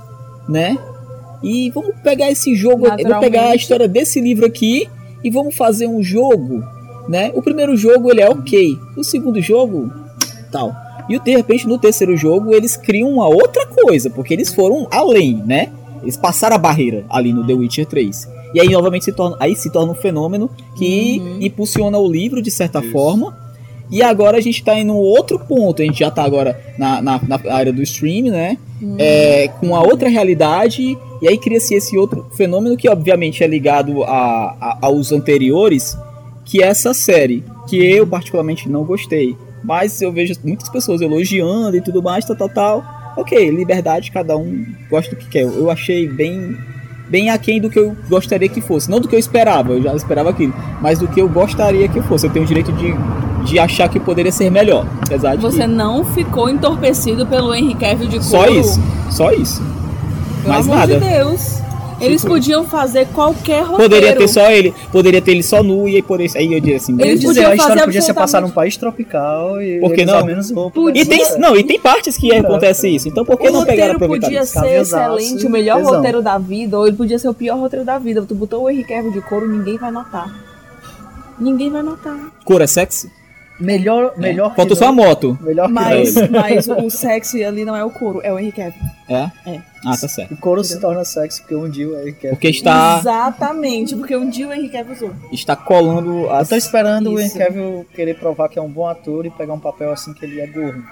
né? 0.49 0.77
E 1.43 1.69
vamos 1.69 1.93
pegar 2.03 2.31
esse 2.31 2.55
jogo, 2.55 2.87
vou 3.03 3.19
pegar 3.21 3.49
a 3.49 3.55
história 3.55 3.87
desse 3.87 4.19
livro 4.19 4.45
aqui 4.45 4.89
e 5.23 5.29
vamos 5.29 5.55
fazer 5.55 5.87
um 5.87 6.01
jogo, 6.03 6.63
né? 7.07 7.31
O 7.35 7.41
primeiro 7.43 7.77
jogo 7.77 8.09
ele 8.11 8.21
é 8.21 8.29
ok, 8.29 8.75
o 8.97 9.03
segundo 9.03 9.39
jogo 9.39 9.91
tal. 10.51 10.75
E 11.09 11.19
de 11.19 11.31
repente 11.35 11.67
no 11.67 11.77
terceiro 11.77 12.15
jogo 12.17 12.53
eles 12.53 12.75
criam 12.75 13.09
uma 13.09 13.27
outra 13.27 13.65
coisa, 13.67 14.09
porque 14.09 14.33
eles 14.33 14.53
foram 14.53 14.87
além, 14.91 15.41
né? 15.45 15.69
Eles 16.01 16.17
passaram 16.17 16.55
a 16.55 16.59
barreira 16.59 17.03
ali 17.09 17.33
no 17.33 17.45
The 17.45 17.53
Witcher 17.53 17.85
3. 17.85 18.27
E 18.53 18.59
aí 18.61 18.69
novamente 18.69 19.05
se 19.05 19.11
torna, 19.11 19.35
aí 19.39 19.55
se 19.55 19.69
torna 19.71 19.91
um 19.91 19.95
fenômeno 19.95 20.49
que 20.77 21.21
impulsiona 21.41 21.97
o 21.97 22.07
livro 22.09 22.41
de 22.41 22.49
certa 22.51 22.79
Isso. 22.79 22.91
forma. 22.91 23.37
E 23.91 24.01
agora 24.01 24.37
a 24.37 24.41
gente 24.41 24.63
tá 24.63 24.73
em 24.79 24.89
um 24.89 24.95
outro 24.95 25.37
ponto, 25.37 25.81
a 25.81 25.85
gente 25.85 25.99
já 25.99 26.09
tá 26.09 26.23
agora 26.23 26.59
na, 26.77 27.01
na, 27.03 27.21
na 27.27 27.39
área 27.53 27.71
do 27.71 27.83
stream, 27.83 28.31
né? 28.31 28.57
É, 28.97 29.47
com 29.59 29.75
a 29.75 29.83
outra 29.83 30.09
realidade, 30.09 30.97
e 31.21 31.27
aí 31.27 31.37
cria-se 31.37 31.75
esse 31.75 31.95
outro 31.97 32.25
fenômeno 32.35 32.75
que 32.75 32.89
obviamente 32.89 33.43
é 33.43 33.47
ligado 33.47 34.03
a, 34.03 34.55
a- 34.59 34.77
aos 34.81 35.11
anteriores, 35.11 35.95
que 36.43 36.63
é 36.63 36.67
essa 36.67 36.93
série, 36.93 37.43
que 37.67 37.77
eu 37.77 38.07
particularmente 38.07 38.67
não 38.69 38.83
gostei. 38.83 39.35
Mas 39.65 39.99
eu 40.01 40.11
vejo 40.11 40.35
muitas 40.43 40.69
pessoas 40.69 41.01
elogiando 41.01 41.75
e 41.75 41.81
tudo 41.81 42.01
mais, 42.01 42.23
tal, 42.23 42.35
tal, 42.35 42.49
tal. 42.49 42.85
Ok, 43.17 43.49
liberdade, 43.49 44.11
cada 44.11 44.37
um 44.37 44.65
gosta 44.89 45.15
do 45.15 45.17
que 45.17 45.27
quer. 45.27 45.41
Eu 45.41 45.71
achei 45.71 46.07
bem 46.07 46.57
bem 47.07 47.29
aquém 47.29 47.61
do 47.61 47.69
que 47.69 47.79
eu 47.79 47.95
gostaria 48.09 48.49
que 48.49 48.61
fosse. 48.61 48.89
Não 48.89 48.99
do 48.99 49.07
que 49.07 49.15
eu 49.15 49.19
esperava, 49.19 49.73
eu 49.73 49.81
já 49.81 49.93
esperava 49.95 50.29
aquilo, 50.29 50.53
mas 50.81 50.99
do 50.99 51.07
que 51.07 51.21
eu 51.21 51.29
gostaria 51.29 51.87
que 51.87 52.01
fosse. 52.03 52.27
Eu 52.27 52.31
tenho 52.31 52.45
o 52.45 52.47
direito 52.47 52.71
de, 52.73 52.93
de 53.45 53.59
achar 53.59 53.89
que 53.89 53.99
poderia 53.99 54.31
ser 54.31 54.49
melhor. 54.49 54.85
Apesar 55.01 55.35
de 55.35 55.41
Você 55.41 55.61
que 55.61 55.67
não 55.67 56.03
ficou 56.03 56.49
entorpecido 56.49 57.25
pelo 57.25 57.53
Henry 57.53 57.75
Cavill 57.75 58.07
de 58.07 58.23
só 58.23 58.45
couro? 58.45 58.59
isso, 58.59 58.81
só 59.09 59.31
isso. 59.31 59.61
Pelo 60.41 60.53
mais 60.53 60.65
amor 60.67 60.77
nada. 60.77 60.99
de 60.99 61.07
Deus. 61.07 61.64
Eles 61.99 62.21
Tipo- 62.21 62.33
podiam 62.33 62.65
fazer 62.65 63.07
qualquer 63.13 63.61
roteiro. 63.63 63.83
Poderia 63.83 64.15
ter 64.15 64.27
só 64.27 64.51
ele, 64.51 64.73
poderia 64.91 65.21
ter 65.21 65.31
ele 65.31 65.43
só 65.43 65.63
nu 65.63 65.87
e 65.87 65.95
aí 65.95 66.01
por 66.01 66.19
isso 66.19 66.37
aí 66.37 66.53
eu 66.53 66.59
diria 66.59 66.75
assim. 66.77 66.93
Eles 66.99 67.21
dizer, 67.21 67.27
podiam 67.27 67.51
a 67.51 67.55
história 67.55 67.75
fazer 67.75 67.85
podia 67.85 68.01
ser 68.01 68.11
absolutamente- 68.11 68.49
num 68.49 68.53
país 68.55 68.77
tropical 68.77 69.61
e 69.61 69.79
Por 69.79 69.93
que 69.93 70.01
eles 70.01 70.13
não? 70.13 70.25
menos 70.25 70.51
roupa. 70.51 70.79
E 70.93 71.05
tem, 71.05 71.23
não, 71.39 71.55
e 71.55 71.63
tem 71.63 71.79
partes 71.79 72.17
que 72.17 72.33
acontece 72.33 72.89
isso. 72.89 73.07
Então 73.07 73.23
por 73.23 73.37
que 73.39 73.47
O 73.47 73.51
não 73.51 73.59
roteiro 73.61 73.93
aproveitar 73.93 74.27
podia 74.27 74.45
ser 74.45 74.81
excelente, 74.81 75.45
o 75.45 75.49
melhor 75.49 75.77
tesão. 75.77 75.95
roteiro 75.95 76.21
da 76.21 76.37
vida, 76.37 76.77
ou 76.77 76.85
ele 76.87 76.97
podia 76.97 77.17
ser 77.17 77.29
o 77.29 77.33
pior 77.33 77.57
roteiro 77.57 77.85
da 77.85 77.97
vida. 77.97 78.21
Tu 78.27 78.35
botou 78.35 78.63
o 78.63 78.69
Henry 78.69 78.83
Cavill 78.83 79.11
de 79.11 79.21
couro, 79.21 79.47
ninguém 79.47 79.77
vai 79.77 79.91
notar. 79.91 80.29
Ninguém 81.39 81.69
vai 81.69 81.81
notar. 81.83 82.17
Cor 82.43 82.61
é 82.61 82.67
sexy? 82.67 83.09
Melhor, 83.59 84.13
melhor 84.17 84.49
que 84.49 84.57
Faltou 84.57 84.75
só 84.75 84.87
a 84.87 84.91
moto. 84.91 85.37
Melhor 85.41 85.67
que 85.67 85.73
Mas, 85.73 86.13
mas 86.29 86.67
o 86.67 86.89
sexy 86.89 87.43
ali 87.43 87.63
não 87.63 87.75
é 87.75 87.83
o 87.85 87.89
couro, 87.89 88.19
é 88.21 88.31
o 88.31 88.37
Henry 88.37 88.51
Cavill. 88.51 88.81
É? 89.07 89.31
É. 89.45 89.61
Ah, 89.85 89.95
tá 89.95 90.07
certo. 90.07 90.33
O 90.33 90.37
couro 90.37 90.63
se 90.63 90.79
torna 90.79 91.05
sexy 91.05 91.41
porque 91.41 91.55
um 91.55 91.69
dia 91.69 91.85
ele 92.01 92.11
quer. 92.13 92.31
Porque 92.31 92.49
está, 92.49 92.97
Exatamente, 92.99 93.95
porque 93.95 94.15
um 94.15 94.29
dia 94.29 94.47
o 94.47 94.53
Henry 94.53 94.69
Cavill 94.69 94.93
usou. 94.93 95.11
está 95.31 95.55
colando 95.55 96.23
Eu 96.23 96.33
as. 96.33 96.49
tô 96.49 96.55
esperando 96.55 97.11
o 97.11 97.19
Henry 97.19 97.27
Isso. 97.27 97.37
Cavill 97.37 97.85
querer 97.93 98.15
provar 98.19 98.49
que 98.49 98.59
é 98.59 98.61
um 98.61 98.69
bom 98.69 98.87
ator 98.87 99.25
e 99.25 99.29
pegar 99.29 99.53
um 99.53 99.59
papel 99.59 99.91
assim 99.91 100.13
que 100.13 100.25
ele 100.25 100.41
é 100.41 100.47
gordo. 100.47 100.83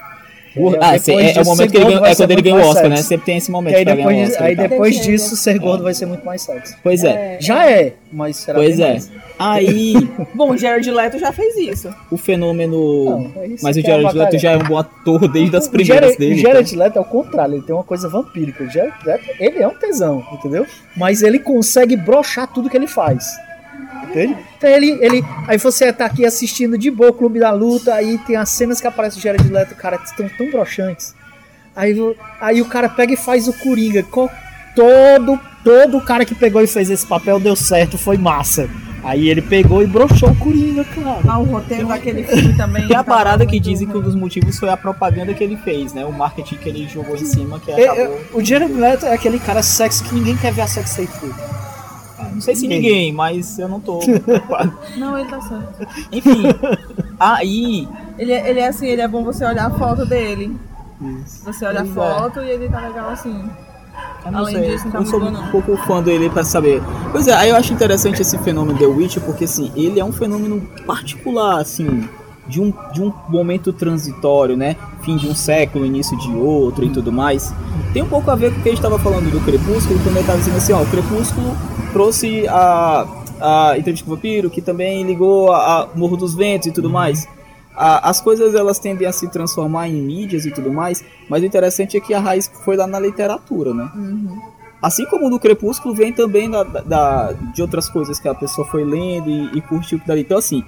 Ah, 0.81 0.91
depois 0.97 1.07
é, 1.07 1.37
é 1.37 1.41
o 1.41 1.45
momento 1.45 1.71
que 1.71 1.77
ele 1.77 1.85
ganha, 1.85 2.07
é 2.07 2.15
quando 2.15 2.31
ele 2.31 2.41
ganha 2.41 2.55
o 2.55 2.59
Oscar, 2.59 2.89
né? 2.89 2.97
Sempre 2.97 3.25
tem 3.25 3.37
esse 3.37 3.49
momento 3.51 3.75
aí 3.75 3.83
pra 3.83 3.95
ganhar 3.95 4.07
depois, 4.09 4.29
Oscar. 4.29 4.45
aí 4.47 4.55
depois 4.55 5.01
disso, 5.01 5.35
ser 5.35 5.57
gordo 5.59 5.83
vai 5.83 5.93
ser 5.93 6.05
muito 6.05 6.23
mais 6.25 6.41
sexy. 6.43 6.75
Pois 6.83 7.03
é. 7.03 7.37
Já 7.41 7.69
é, 7.69 7.93
mas 8.11 8.37
será 8.37 8.59
Pois 8.59 8.77
bem 8.77 8.85
é. 8.85 8.89
mais. 8.91 9.11
Aí, 9.39 9.93
Bom, 10.35 10.51
o 10.51 10.57
Jared 10.57 10.89
Leto 10.91 11.17
já 11.17 11.31
fez 11.31 11.57
isso. 11.57 11.93
o 12.11 12.17
fenômeno. 12.17 13.05
Não, 13.05 13.41
é 13.41 13.47
isso 13.47 13.63
Mas 13.63 13.75
o 13.75 13.79
é 13.79 13.83
Jared 13.83 14.15
Leto 14.15 14.37
já 14.37 14.51
é 14.51 14.57
um 14.57 14.63
bom 14.63 14.77
ator 14.77 15.27
desde 15.27 15.55
as 15.57 15.65
O 15.65 15.71
primeiras 15.71 16.11
Jared, 16.13 16.19
dele. 16.19 16.35
o 16.35 16.37
Jared 16.37 16.75
Leto 16.75 16.97
é 16.97 17.01
o 17.01 17.05
contrário, 17.05 17.55
ele 17.55 17.63
tem 17.63 17.73
uma 17.75 17.83
coisa 17.83 18.07
vampírica. 18.07 18.63
O 18.63 18.69
Jared 18.69 18.93
Leto, 19.05 19.23
ele 19.39 19.57
é 19.59 19.67
um 19.67 19.73
tesão, 19.73 20.23
entendeu? 20.33 20.67
Mas 20.95 21.23
ele 21.23 21.39
consegue 21.39 21.95
brochar 21.97 22.47
tudo 22.47 22.69
que 22.69 22.77
ele 22.77 22.87
faz. 22.87 23.25
Entende? 24.13 24.37
Então 24.57 24.69
ele, 24.69 24.97
ele. 25.01 25.23
Aí 25.47 25.57
você 25.57 25.91
tá 25.91 26.05
aqui 26.05 26.25
assistindo 26.25 26.77
de 26.77 26.89
boa 26.91 27.09
o 27.09 27.13
Clube 27.13 27.39
da 27.39 27.51
Luta, 27.51 27.93
aí 27.93 28.17
tem 28.19 28.35
as 28.35 28.49
cenas 28.49 28.79
que 28.79 28.87
aparece 28.87 29.17
o 29.17 29.21
Jared 29.21 29.47
Leto, 29.49 29.75
cara, 29.75 29.97
que 29.97 30.05
estão 30.05 30.29
tão 30.37 30.49
brochantes. 30.51 31.15
Aí, 31.75 31.95
aí 32.39 32.61
o 32.61 32.65
cara 32.65 32.87
pega 32.87 33.13
e 33.13 33.17
faz 33.17 33.47
o 33.47 33.53
Coringa. 33.53 34.03
Co- 34.03 34.29
Todo, 34.75 35.39
todo 35.63 36.01
cara 36.01 36.25
que 36.25 36.33
pegou 36.33 36.59
e 36.59 36.65
fez 36.65 36.89
esse 36.89 37.05
papel 37.05 37.39
deu 37.39 37.55
certo, 37.55 37.95
foi 37.95 38.17
massa. 38.17 38.67
Aí 39.03 39.29
ele 39.29 39.39
pegou 39.41 39.83
e 39.83 39.85
brochou 39.87 40.29
o 40.31 40.35
Coringa, 40.35 40.83
cara. 40.83 41.19
Ah, 41.27 41.37
o 41.37 41.43
roteiro 41.43 41.87
daquele 41.87 42.23
filme 42.23 42.55
também. 42.57 42.83
E 42.89 42.93
a 42.95 43.03
tava 43.03 43.03
parada 43.03 43.45
que 43.45 43.59
dizem 43.59 43.85
que 43.87 43.93
um 43.93 43.97
ruim. 43.97 44.05
dos 44.05 44.15
motivos 44.15 44.57
foi 44.57 44.69
a 44.69 44.77
propaganda 44.77 45.31
que 45.35 45.43
ele 45.43 45.57
fez, 45.57 45.93
né? 45.93 46.03
O 46.05 46.11
marketing 46.11 46.55
que 46.55 46.69
ele 46.69 46.87
jogou 46.87 47.15
em 47.15 47.23
cima, 47.25 47.59
que 47.59 47.69
É, 47.71 47.83
acabou. 47.87 48.03
é, 48.03 48.19
o 48.33 48.43
Jared 48.43 48.73
Leto 48.73 49.05
é 49.05 49.13
aquele 49.13 49.37
cara 49.39 49.61
sexy 49.61 50.03
que 50.03 50.15
ninguém 50.15 50.35
quer 50.37 50.51
ver 50.51 50.61
a 50.61 50.67
sex 50.67 50.95
tape. 50.95 51.31
Não 52.33 52.41
sei 52.41 52.55
se 52.55 52.67
ninguém, 52.67 53.11
mas 53.13 53.57
eu 53.59 53.67
não 53.67 53.79
tô. 53.79 53.99
preocupado. 53.99 54.73
Não, 54.97 55.17
ele 55.17 55.29
tá 55.29 55.39
certo. 55.41 55.87
Enfim, 56.11 56.43
aí. 57.19 57.87
Ele, 58.17 58.31
é- 58.31 58.49
ele 58.49 58.59
é 58.59 58.67
assim, 58.67 58.87
ele 58.87 59.01
é 59.01 59.07
bom 59.07 59.23
você 59.23 59.45
olhar 59.45 59.67
a 59.67 59.71
foto 59.71 60.05
dele. 60.05 60.55
Você 61.45 61.65
olha 61.65 61.81
a 61.81 61.83
Pois 61.83 61.97
é. 61.97 61.99
foto 62.19 62.39
e 62.41 62.49
ele 62.49 62.69
tá 62.69 62.79
legal 62.79 63.09
assim. 63.09 63.49
Eu 64.25 64.31
não 64.31 64.39
Além 64.39 64.55
sei, 64.55 64.69
disso, 64.71 64.85
não 64.85 64.91
tá 64.93 64.97
eu 64.99 65.05
sou 65.05 65.19
muito 65.19 65.33
bom, 65.33 65.39
um 65.39 65.43
não. 65.45 65.51
pouco 65.51 65.77
fã 65.85 66.01
dele 66.01 66.29
pra 66.29 66.43
saber. 66.43 66.81
Pois 67.11 67.27
é, 67.27 67.33
aí 67.33 67.49
eu 67.49 67.55
acho 67.55 67.73
interessante 67.73 68.21
esse 68.21 68.37
fenômeno 68.39 68.77
The 68.79 68.85
Witch, 68.85 69.17
porque 69.19 69.43
assim, 69.43 69.71
ele 69.75 69.99
é 69.99 70.05
um 70.05 70.13
fenômeno 70.13 70.61
particular, 70.87 71.59
assim, 71.59 72.07
de 72.47 72.61
um, 72.61 72.73
de 72.93 73.01
um 73.01 73.11
momento 73.27 73.73
transitório, 73.73 74.55
né? 74.55 74.77
Fim 75.01 75.17
de 75.17 75.27
um 75.27 75.35
século, 75.35 75.85
início 75.85 76.17
de 76.19 76.31
outro 76.33 76.85
e 76.85 76.89
tudo 76.89 77.11
mais. 77.11 77.53
Tem 77.91 78.01
um 78.01 78.07
pouco 78.07 78.31
a 78.31 78.35
ver 78.35 78.53
com 78.53 78.59
o 78.59 78.63
que 78.63 78.69
a 78.69 78.71
gente 78.71 78.79
estava 78.79 78.97
falando 78.97 79.29
do 79.29 79.41
Crepúsculo, 79.41 79.99
quando 79.99 80.15
ele 80.17 80.25
tava 80.25 80.37
dizendo 80.39 80.57
assim, 80.57 80.71
ó, 80.73 80.81
o 80.81 80.85
Crepúsculo 80.85 81.55
trouxe 81.93 82.45
a, 82.49 83.05
a 83.39 83.77
Entrevista 83.77 84.05
com 84.05 84.11
o 84.11 84.15
Vampiro, 84.15 84.49
que 84.49 84.61
também 84.61 85.03
ligou 85.03 85.51
a, 85.51 85.83
a 85.83 85.87
Morro 85.95 86.17
dos 86.17 86.33
Ventos 86.35 86.67
e 86.67 86.71
tudo 86.71 86.89
mais. 86.89 87.27
A- 87.75 88.09
as 88.09 88.19
coisas 88.19 88.53
elas 88.53 88.77
tendem 88.79 89.07
a 89.07 89.11
se 89.11 89.29
transformar 89.29 89.87
em 89.87 89.93
mídias 90.01 90.45
e 90.45 90.51
tudo 90.51 90.71
mais, 90.71 91.03
mas 91.29 91.41
o 91.41 91.45
interessante 91.45 91.95
é 91.95 91.99
que 92.01 92.13
a 92.13 92.19
raiz 92.19 92.51
foi 92.65 92.75
lá 92.75 92.85
na 92.85 92.99
literatura, 92.99 93.73
né? 93.73 93.89
Assim 94.81 95.05
como 95.05 95.29
no 95.29 95.39
Crepúsculo 95.39 95.95
vem 95.95 96.11
também 96.11 96.49
da, 96.49 96.63
da- 96.63 97.31
de 97.53 97.61
outras 97.61 97.87
coisas 97.87 98.19
que 98.19 98.27
a 98.27 98.35
pessoa 98.35 98.67
foi 98.67 98.83
lendo 98.83 99.29
e, 99.29 99.57
e 99.57 99.61
curtiu 99.61 99.99
dali. 100.05 100.21
Então, 100.21 100.37
assim, 100.37 100.61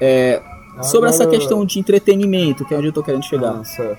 é, 0.00 0.42
sobre 0.82 1.08
essa 1.08 1.22
Agora- 1.22 1.38
questão 1.38 1.64
de 1.64 1.78
entretenimento, 1.78 2.64
que 2.64 2.74
é 2.74 2.76
onde 2.78 2.88
eu 2.88 2.92
tô 2.92 3.02
querendo 3.02 3.22
chegar. 3.24 3.60
Ah, 3.60 3.64
certo. 3.64 3.98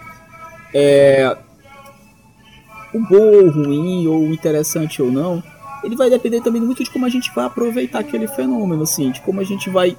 O 2.93 2.99
bom 2.99 3.17
ou 3.43 3.49
ruim, 3.49 4.07
ou 4.07 4.23
interessante 4.31 5.01
ou 5.01 5.11
não, 5.11 5.41
ele 5.83 5.95
vai 5.95 6.09
depender 6.09 6.41
também 6.41 6.61
muito 6.61 6.83
de 6.83 6.89
como 6.89 7.05
a 7.05 7.09
gente 7.09 7.31
vai 7.35 7.45
aproveitar 7.45 7.99
aquele 7.99 8.27
fenômeno, 8.27 8.83
assim, 8.83 9.11
de 9.11 9.21
como 9.21 9.39
a 9.39 9.43
gente 9.43 9.69
vai 9.69 9.95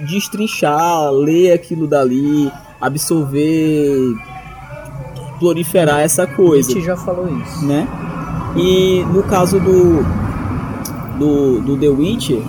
destrinchar, 0.00 1.10
ler 1.12 1.52
aquilo 1.52 1.86
dali, 1.86 2.50
absorver, 2.80 4.14
proliferar 5.38 6.00
essa 6.00 6.24
A 6.24 6.26
coisa. 6.26 6.72
gente 6.72 6.84
já 6.84 6.96
falou 6.96 7.28
isso. 7.38 7.64
né? 7.64 7.86
E 8.56 9.04
no 9.12 9.22
caso 9.22 9.60
do 9.60 10.04
do, 11.18 11.60
do 11.60 11.76
The 11.76 11.88
Witcher, 11.88 12.42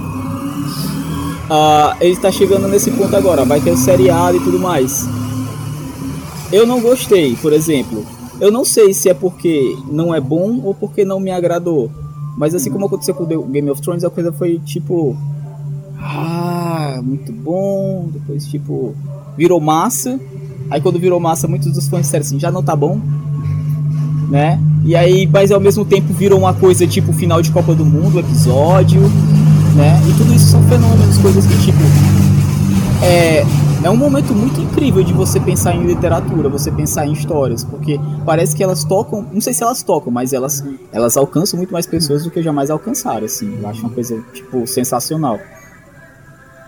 ah, 1.50 1.96
ele 2.00 2.14
está 2.14 2.32
chegando 2.32 2.68
nesse 2.68 2.90
ponto 2.92 3.16
agora, 3.16 3.44
vai 3.46 3.60
ter 3.60 3.72
o 3.72 3.78
seriado 3.78 4.38
e 4.38 4.40
tudo 4.40 4.58
mais. 4.60 5.06
Eu 6.52 6.66
não 6.66 6.80
gostei, 6.82 7.36
por 7.36 7.54
exemplo. 7.54 8.06
Eu 8.42 8.52
não 8.52 8.66
sei 8.66 8.92
se 8.92 9.08
é 9.08 9.14
porque 9.14 9.78
não 9.90 10.14
é 10.14 10.20
bom 10.20 10.60
ou 10.64 10.74
porque 10.74 11.06
não 11.06 11.20
me 11.20 11.30
agradou. 11.30 11.92
Mas 12.36 12.56
assim 12.56 12.72
como 12.72 12.88
aconteceu 12.88 13.14
com 13.14 13.24
o 13.24 13.44
Game 13.46 13.70
of 13.70 13.80
Thrones, 13.82 14.04
a 14.04 14.10
coisa 14.10 14.32
foi 14.32 14.60
tipo. 14.66 15.16
Ah, 16.00 17.00
muito 17.04 17.32
bom. 17.32 18.10
Depois, 18.12 18.48
tipo, 18.48 18.96
virou 19.38 19.62
massa. 19.62 20.20
Aí 20.72 20.82
quando 20.82 20.98
virou 20.98 21.20
massa, 21.20 21.48
muitos 21.48 21.72
dos 21.72 21.88
fãs 21.88 22.02
disseram 22.02 22.22
assim, 22.26 22.40
já 22.40 22.52
não 22.52 22.64
tá 22.64 22.76
bom 22.76 23.00
né? 24.28 24.60
E 24.84 24.96
aí, 24.96 25.28
mas 25.28 25.52
ao 25.52 25.60
mesmo 25.60 25.86
tempo 25.86 26.12
virou 26.12 26.40
uma 26.40 26.54
coisa 26.54 26.88
tipo 26.88 27.14
final 27.14 27.42
de 27.42 27.52
Copa 27.52 27.76
do 27.76 27.86
Mundo, 27.86 28.20
episódio, 28.20 29.02
né? 29.76 30.02
E 30.10 30.18
tudo 30.18 30.34
isso 30.34 30.48
são 30.48 30.64
fenômenos, 30.64 31.18
coisas 31.20 31.46
que 31.46 31.58
tipo 31.62 31.80
é 33.04 33.46
é 33.84 33.90
um 33.90 33.96
momento 33.98 34.34
muito 34.34 34.60
incrível 34.62 35.04
de 35.04 35.12
você 35.14 35.40
pensar 35.40 35.74
em 35.76 35.86
literatura, 35.86 36.48
você 36.50 36.70
pensar 36.72 37.06
em 37.06 37.14
histórias, 37.14 37.64
porque 37.64 38.00
parece 38.26 38.56
que 38.56 38.64
elas 38.64 38.84
tocam, 38.84 39.26
não 39.32 39.42
sei 39.42 39.54
se 39.54 39.64
elas 39.64 39.82
tocam, 39.82 40.12
mas 40.12 40.34
elas 40.34 40.64
elas 40.92 41.18
alcançam 41.18 41.58
muito 41.58 41.72
mais 41.74 41.86
pessoas 41.88 42.24
do 42.24 42.30
que 42.32 42.42
jamais 42.44 42.70
alcançaram, 42.70 43.26
assim. 43.26 43.58
Eu 43.62 43.68
acho 43.70 43.82
uma 43.82 43.90
coisa 43.90 44.22
tipo 44.34 44.66
sensacional. 44.68 45.40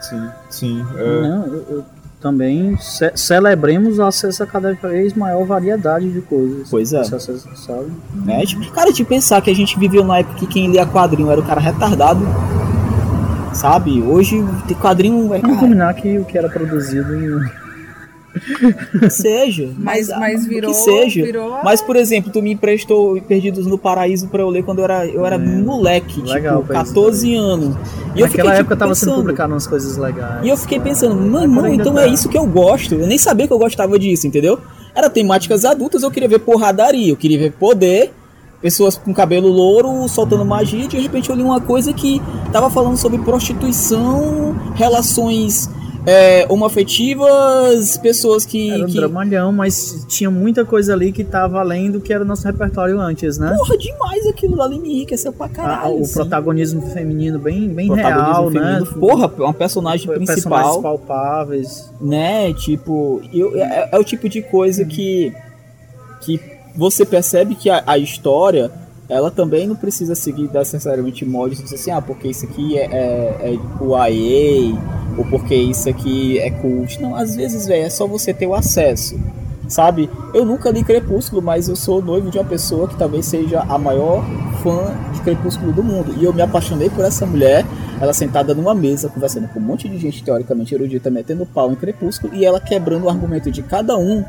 Sim, 0.01 0.29
sim. 0.50 0.86
É, 0.98 1.22
Não, 1.22 1.46
eu, 1.48 1.65
eu 1.70 1.84
também 2.20 2.75
ce- 2.77 3.12
celebremos 3.15 4.00
o 4.00 4.03
acesso 4.03 4.43
a 4.43 4.46
cada 4.48 4.74
vez 4.74 5.13
maior 5.13 5.46
variedade 5.46 6.12
de 6.12 6.22
coisas. 6.22 6.67
Pois 6.70 6.93
é. 6.93 7.00
Acesso, 7.01 7.48
sabe? 7.55 7.91
Né? 8.25 8.46
Tipo, 8.46 8.70
cara, 8.72 8.91
de 8.91 9.03
pensar 9.05 9.41
que 9.41 9.50
a 9.50 9.55
gente 9.55 9.77
viveu 9.79 10.03
na 10.03 10.20
época 10.20 10.36
que 10.39 10.48
quem 10.48 10.72
lia 10.72 10.86
quadrinho 10.86 11.29
era 11.32 11.39
o 11.39 11.43
cara 11.43 11.62
retardado. 11.62 12.25
Sabe? 13.53 14.01
Hoje 14.01 14.43
ter 14.67 14.75
quadrinho 14.75 15.33
é 15.33 15.39
Vamos 15.39 15.60
combinar 15.60 15.93
que 15.93 16.17
o 16.17 16.25
que 16.25 16.38
era 16.38 16.50
produzido 16.50 17.15
em 17.15 17.63
que 19.00 19.10
seja. 19.12 19.69
Mas, 19.77 20.07
mas 20.10 20.45
o 20.45 20.50
virou. 20.50 20.72
que 20.72 20.77
seja. 20.77 21.24
virou 21.24 21.60
Mas, 21.63 21.81
por 21.83 21.95
exemplo, 21.95 22.31
tu 22.31 22.41
me 22.41 22.51
emprestou 22.53 23.22
Perdidos 23.22 23.67
no 23.67 23.77
Paraíso 23.77 24.27
pra 24.27 24.41
eu 24.41 24.50
ler 24.50 24.63
quando 24.63 24.79
eu 24.79 24.86
era, 24.86 25.05
eu 25.05 25.24
era 25.25 25.38
moleque, 25.38 26.19
É. 26.27 26.33
Legal, 26.33 26.62
tipo, 26.62 26.67
Perdidos 26.69 26.91
14 26.93 27.36
anos. 27.36 27.75
E 28.15 28.22
eu 28.22 28.27
fiquei, 28.27 28.43
Naquela 28.43 28.50
tipo, 28.51 28.62
época 28.62 28.75
tava 28.75 28.95
sendo 28.95 29.10
pensando- 29.10 29.22
publicado 29.22 29.53
umas 29.53 29.67
coisas 29.67 29.98
legais. 29.98 30.43
E 30.43 30.50
eu 30.50 30.57
fiquei 30.57 30.79
pensando, 30.79 31.13
É, 31.38 31.45
mano, 31.48 31.67
então 31.74 31.93
tá. 31.93 32.03
é 32.03 32.07
isso 32.07 32.27
que 32.27 32.38
eu 32.38 32.45
gosto. 32.48 32.95
Eu 32.95 33.05
nem 33.05 33.19
sabia 33.19 33.45
que 33.48 33.53
eu 33.53 33.60
gostava 33.60 34.00
disso, 34.00 34.25
entendeu? 34.25 34.57
Era 34.95 35.10
temáticas 35.12 35.63
adultas, 35.63 36.01
eu 36.01 36.10
queria 36.10 36.27
ver 36.29 36.39
porradaria, 36.39 37.12
eu 37.12 37.15
queria 37.15 37.38
ver 37.38 37.51
poder, 37.51 38.12
pessoas 38.63 38.98
com 38.98 39.13
cabelo 39.13 39.50
louro 39.50 40.08
soltando 40.08 40.43
magia, 40.46 40.86
e 40.86 40.88
de 40.88 40.98
repente 40.98 41.29
eu 41.29 41.36
li 41.36 41.43
uma 41.43 41.60
coisa 41.62 41.91
que 41.93 42.20
tava 42.51 42.70
falando 42.70 42.96
sobre 42.98 43.20
prostituição, 43.20 44.55
relações 44.74 45.70
é, 46.05 46.46
homoafetivas, 46.50 47.98
pessoas 47.98 48.46
que. 48.46 48.72
Era 48.72 48.84
um 48.84 48.88
que... 48.88 48.93
dramalhão, 48.96 49.51
mas 49.51 50.05
tinha 50.08 50.29
muita 50.32 50.63
coisa 50.65 50.93
ali 50.93 51.12
que 51.12 51.24
tava 51.24 51.60
além 51.60 51.91
do 51.91 52.00
que 52.01 52.12
era 52.13 52.24
o 52.24 52.27
nosso 52.27 52.46
repertório 52.46 53.00
antes, 53.00 53.38
né? 53.38 53.53
Porra, 53.58 53.77
demais 53.77 54.27
aquilo 54.27 54.62
ali 54.62 54.79
me 54.79 54.93
enriqueceu 54.96 55.32
pra 55.34 55.46
Ah, 55.46 55.50
caralho. 55.50 55.96
o 55.98 56.01
assim. 56.01 56.13
protagonismo 56.13 56.82
feminino 56.93 57.39
bem, 57.39 57.67
bem 57.70 57.88
Protagonismo 57.88 58.32
real, 58.32 58.51
feminino. 58.51 58.79
né? 58.86 58.91
Porra, 59.00 59.32
uma 59.39 59.53
personagem 59.53 60.05
Foi 60.05 60.15
principal. 60.17 60.36
Personagens 60.51 60.82
palpáveis. 60.82 61.91
né? 62.01 62.53
Tipo, 62.53 63.22
eu, 63.34 63.55
é, 63.58 63.89
é 63.91 63.98
o 63.98 64.03
tipo 64.03 64.27
de 64.27 64.41
coisa 64.41 64.84
que, 64.86 65.34
que 66.22 66.38
você 66.75 67.05
percebe 67.05 67.55
que 67.55 67.69
a, 67.69 67.83
a 67.85 67.97
história 67.97 68.71
ela 69.09 69.29
também 69.29 69.67
não 69.67 69.75
precisa 69.75 70.15
seguir 70.15 70.49
necessariamente 70.51 71.25
de 71.25 71.63
dizer 71.63 71.75
assim, 71.75 71.91
ah, 71.91 72.01
porque 72.01 72.29
isso 72.29 72.45
aqui 72.45 72.77
é, 72.77 72.85
é, 72.85 73.53
é 73.53 73.83
o 73.83 73.95
AE, 73.95 74.77
ou 75.17 75.25
porque 75.25 75.53
isso 75.53 75.89
aqui 75.89 76.39
é 76.39 76.49
cult. 76.49 77.01
Não, 77.01 77.15
às 77.15 77.35
vezes, 77.35 77.67
velho, 77.67 77.85
é 77.85 77.89
só 77.89 78.07
você 78.07 78.33
ter 78.33 78.47
o 78.47 78.55
acesso. 78.55 79.19
Sabe? 79.67 80.09
Eu 80.33 80.45
nunca 80.45 80.69
li 80.69 80.83
Crepúsculo, 80.83 81.41
mas 81.41 81.67
eu 81.67 81.75
sou 81.75 82.01
noivo 82.01 82.29
de 82.29 82.37
uma 82.37 82.43
pessoa 82.43 82.87
que 82.87 82.97
talvez 82.97 83.25
seja 83.25 83.61
a 83.61 83.77
maior 83.77 84.23
fã 84.61 84.93
de 85.13 85.21
Crepúsculo 85.21 85.71
do 85.71 85.83
mundo. 85.83 86.13
E 86.19 86.23
eu 86.23 86.33
me 86.33 86.41
apaixonei 86.41 86.89
por 86.89 87.03
essa 87.03 87.25
mulher, 87.25 87.65
ela 87.99 88.13
sentada 88.13 88.53
numa 88.53 88.75
mesa, 88.75 89.09
conversando 89.09 89.47
com 89.47 89.59
um 89.59 89.63
monte 89.63 89.87
de 89.87 89.97
gente 89.97 90.23
teoricamente 90.23 90.75
erudita, 90.75 91.09
metendo 91.09 91.45
pau 91.45 91.71
em 91.71 91.75
Crepúsculo, 91.75 92.35
e 92.35 92.45
ela 92.45 92.59
quebrando 92.59 93.05
o 93.05 93.09
argumento 93.09 93.49
de 93.49 93.63
cada 93.63 93.97
um 93.97 94.23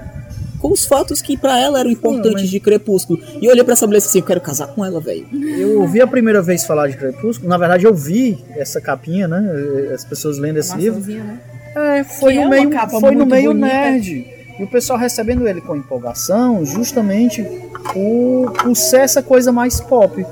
com 0.64 0.72
os 0.72 0.86
fatos 0.86 1.20
que 1.20 1.36
pra 1.36 1.60
ela 1.60 1.78
eram 1.80 1.90
importantes 1.90 2.40
mas- 2.40 2.50
de 2.50 2.58
Crepúsculo. 2.58 3.20
E 3.38 3.44
eu 3.44 3.50
olhei 3.52 3.62
pra 3.62 3.74
essa 3.74 3.86
mulher 3.86 3.98
e 3.98 4.00
disse 4.00 4.08
assim, 4.08 4.20
eu 4.20 4.24
quero 4.24 4.40
casar 4.40 4.68
com 4.68 4.82
ela, 4.82 4.98
velho. 4.98 5.26
Eu 5.58 5.82
ouvi 5.82 6.00
a 6.00 6.06
primeira 6.06 6.40
vez 6.40 6.64
falar 6.64 6.88
de 6.88 6.96
Crepúsculo, 6.96 7.50
na 7.50 7.58
verdade 7.58 7.84
eu 7.84 7.92
vi 7.94 8.42
essa 8.56 8.80
capinha, 8.80 9.28
né? 9.28 9.90
As 9.94 10.06
pessoas 10.06 10.38
lendo 10.38 10.58
esse 10.58 10.74
livro. 10.74 11.00
Né? 11.00 11.38
É, 11.76 12.04
foi 12.04 12.32
Que 12.32 12.38
no 12.38 12.46
é 12.46 12.48
meio, 12.48 12.70
capa 12.70 12.98
foi 12.98 13.14
no 13.14 13.26
meio 13.26 13.50
bonita. 13.52 13.66
nerd. 13.66 14.26
E 14.58 14.62
o 14.62 14.66
pessoal 14.66 14.98
recebendo 14.98 15.46
ele 15.46 15.60
com 15.60 15.76
empolgação, 15.76 16.64
justamente 16.64 17.42
por, 17.92 18.52
por 18.52 18.74
ser 18.74 19.00
essa 19.00 19.22
coisa 19.22 19.52
mais 19.52 19.80
pop. 19.82 20.24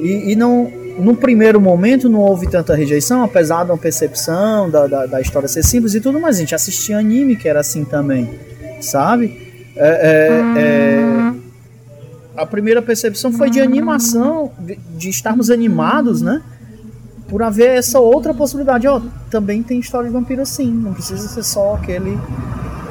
E, 0.00 0.32
e 0.32 0.34
não, 0.36 0.70
no 0.98 1.14
primeiro 1.14 1.60
momento 1.60 2.08
não 2.08 2.20
houve 2.20 2.48
tanta 2.48 2.74
rejeição, 2.74 3.22
apesar 3.22 3.64
de 3.64 3.70
uma 3.70 3.76
percepção 3.78 4.70
da, 4.70 4.86
da, 4.86 5.04
da 5.06 5.20
história 5.20 5.46
ser 5.46 5.62
simples 5.62 5.92
e 5.94 6.00
tudo, 6.00 6.18
mas 6.18 6.36
a 6.36 6.38
gente 6.38 6.54
assistia 6.54 6.96
anime 6.98 7.36
que 7.36 7.48
era 7.48 7.60
assim 7.60 7.84
também, 7.84 8.30
sabe? 8.82 9.52
É, 9.76 10.52
é, 10.56 10.60
é, 10.60 11.32
a 12.36 12.46
primeira 12.46 12.82
percepção 12.82 13.32
foi 13.32 13.48
de 13.50 13.60
animação, 13.60 14.50
de, 14.58 14.78
de 14.96 15.08
estarmos 15.08 15.50
animados, 15.50 16.20
né? 16.22 16.42
Por 17.28 17.42
haver 17.42 17.70
essa 17.78 17.98
outra 17.98 18.34
possibilidade. 18.34 18.86
Ó, 18.86 19.00
também 19.30 19.62
tem 19.62 19.78
história 19.80 20.08
de 20.08 20.12
vampiro 20.12 20.42
assim, 20.42 20.70
não 20.70 20.92
precisa 20.92 21.26
ser 21.28 21.42
só 21.42 21.74
aquele. 21.74 22.18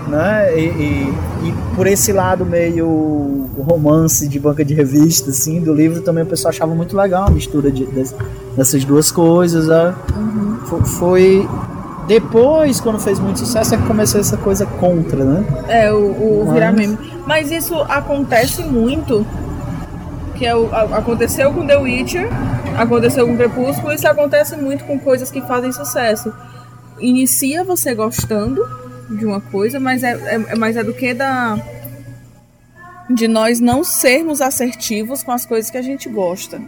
Né? 0.08 0.60
E, 0.60 0.66
e- 0.66 1.14
e 1.50 1.54
por 1.76 1.86
esse 1.86 2.12
lado 2.12 2.44
meio 2.46 3.48
romance 3.60 4.28
de 4.28 4.40
banca 4.40 4.66
de 4.66 4.74
revista, 4.74 5.30
assim, 5.30 5.62
do 5.62 5.74
livro 5.74 6.02
também 6.02 6.24
o 6.24 6.28
pessoal 6.28 6.50
achava 6.50 6.74
muito 6.74 6.98
legal 6.98 7.28
a 7.28 7.30
mistura 7.32 7.70
de- 7.72 7.86
des- 7.86 8.16
dessas 8.58 8.84
duas 8.84 9.12
coisas. 9.12 9.68
né? 9.68 9.94
Fo- 10.66 10.84
Foi. 10.84 11.48
Depois, 12.12 12.82
quando 12.82 13.00
fez 13.00 13.20
muito 13.20 13.40
sucesso, 13.40 13.74
é 13.74 13.78
que 13.78 13.88
começou 13.88 14.20
essa 14.20 14.36
coisa 14.36 14.66
contra, 14.66 15.24
né? 15.24 15.46
É, 15.70 15.94
o, 15.94 16.42
o 16.42 16.52
virar 16.52 16.74
Mas- 16.74 16.90
meme. 16.90 16.98
Mas 17.26 17.52
isso 17.52 17.74
acontece 17.84 18.64
muito. 18.64 19.26
Que 20.36 20.46
é 20.46 20.54
o, 20.54 20.68
a- 20.76 20.98
aconteceu 20.98 21.54
com 21.54 21.66
The 21.66 21.78
Witcher, 21.78 22.28
aconteceu 22.78 23.26
com 23.26 23.38
Crepúsculo, 23.38 23.94
isso 23.94 24.06
acontece 24.10 24.58
muito 24.58 24.84
com 24.84 25.00
coisas 25.00 25.32
que 25.32 25.40
fazem 25.44 25.72
sucesso. 25.72 26.34
Inicia 27.00 27.64
você 27.64 27.96
gostando 27.96 28.62
de 29.10 29.26
uma 29.26 29.40
coisa, 29.40 29.80
mas 29.80 30.04
é, 30.04 30.12
é, 30.12 30.36
é- 30.50 30.56
mas 30.56 30.76
é 30.76 30.84
do 30.84 30.94
que 30.94 31.14
da. 31.14 31.58
De 33.10 33.26
nós 33.28 33.62
não 33.62 33.86
sermos 33.86 34.42
assertivos 34.42 35.24
com 35.24 35.32
as 35.32 35.46
coisas 35.46 35.72
que 35.72 35.78
a 35.78 35.82
gente 35.82 36.10
gosta. 36.10 36.62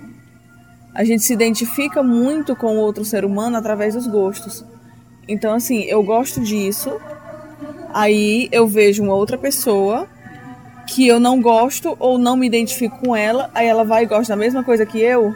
A 0.95 1.03
gente 1.03 1.21
se 1.23 1.33
identifica 1.33 2.01
muito 2.01 2.55
com 2.55 2.77
o 2.77 2.79
outro 2.79 3.03
ser 3.03 3.25
humano 3.25 3.57
através 3.57 3.93
dos 3.93 4.07
gostos. 4.07 4.63
Então, 5.27 5.53
assim, 5.53 5.81
eu 5.83 6.03
gosto 6.03 6.41
disso, 6.41 6.91
Aí 7.93 8.49
eu 8.51 8.65
vejo 8.65 9.03
uma 9.03 9.13
outra 9.13 9.37
pessoa 9.37 10.07
que 10.87 11.07
eu 11.07 11.19
não 11.19 11.39
gosto 11.39 11.95
ou 11.99 12.17
não 12.17 12.35
me 12.35 12.47
identifico 12.47 12.97
com 12.99 13.15
ela, 13.15 13.49
aí 13.53 13.67
ela 13.67 13.85
vai 13.85 14.03
e 14.03 14.05
gosta 14.07 14.33
da 14.33 14.37
mesma 14.37 14.63
coisa 14.63 14.85
que 14.85 14.99
eu. 14.99 15.33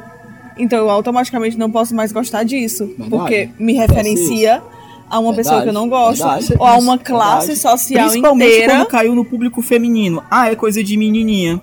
Então 0.58 0.80
eu 0.80 0.90
automaticamente 0.90 1.58
não 1.58 1.70
posso 1.72 1.94
mais 1.94 2.12
gostar 2.12 2.44
disso, 2.44 2.88
Verdade. 2.88 3.10
porque 3.10 3.50
me 3.60 3.74
referencia 3.74 4.62
a 5.08 5.20
uma 5.20 5.34
pessoa 5.36 5.62
que 5.62 5.70
eu 5.70 5.74
não 5.74 5.88
gosto, 5.88 6.24
Verdade. 6.24 6.54
ou 6.60 6.66
a 6.66 6.78
uma 6.78 6.98
classe 6.98 7.48
Verdade. 7.54 7.60
social 7.60 8.08
Principalmente 8.10 8.52
inteira, 8.52 8.74
quando 8.74 8.88
caiu 8.88 9.16
no 9.16 9.24
público 9.24 9.62
feminino. 9.62 10.24
Ah, 10.30 10.52
é 10.52 10.56
coisa 10.56 10.84
de 10.84 10.98
menininha. 10.98 11.62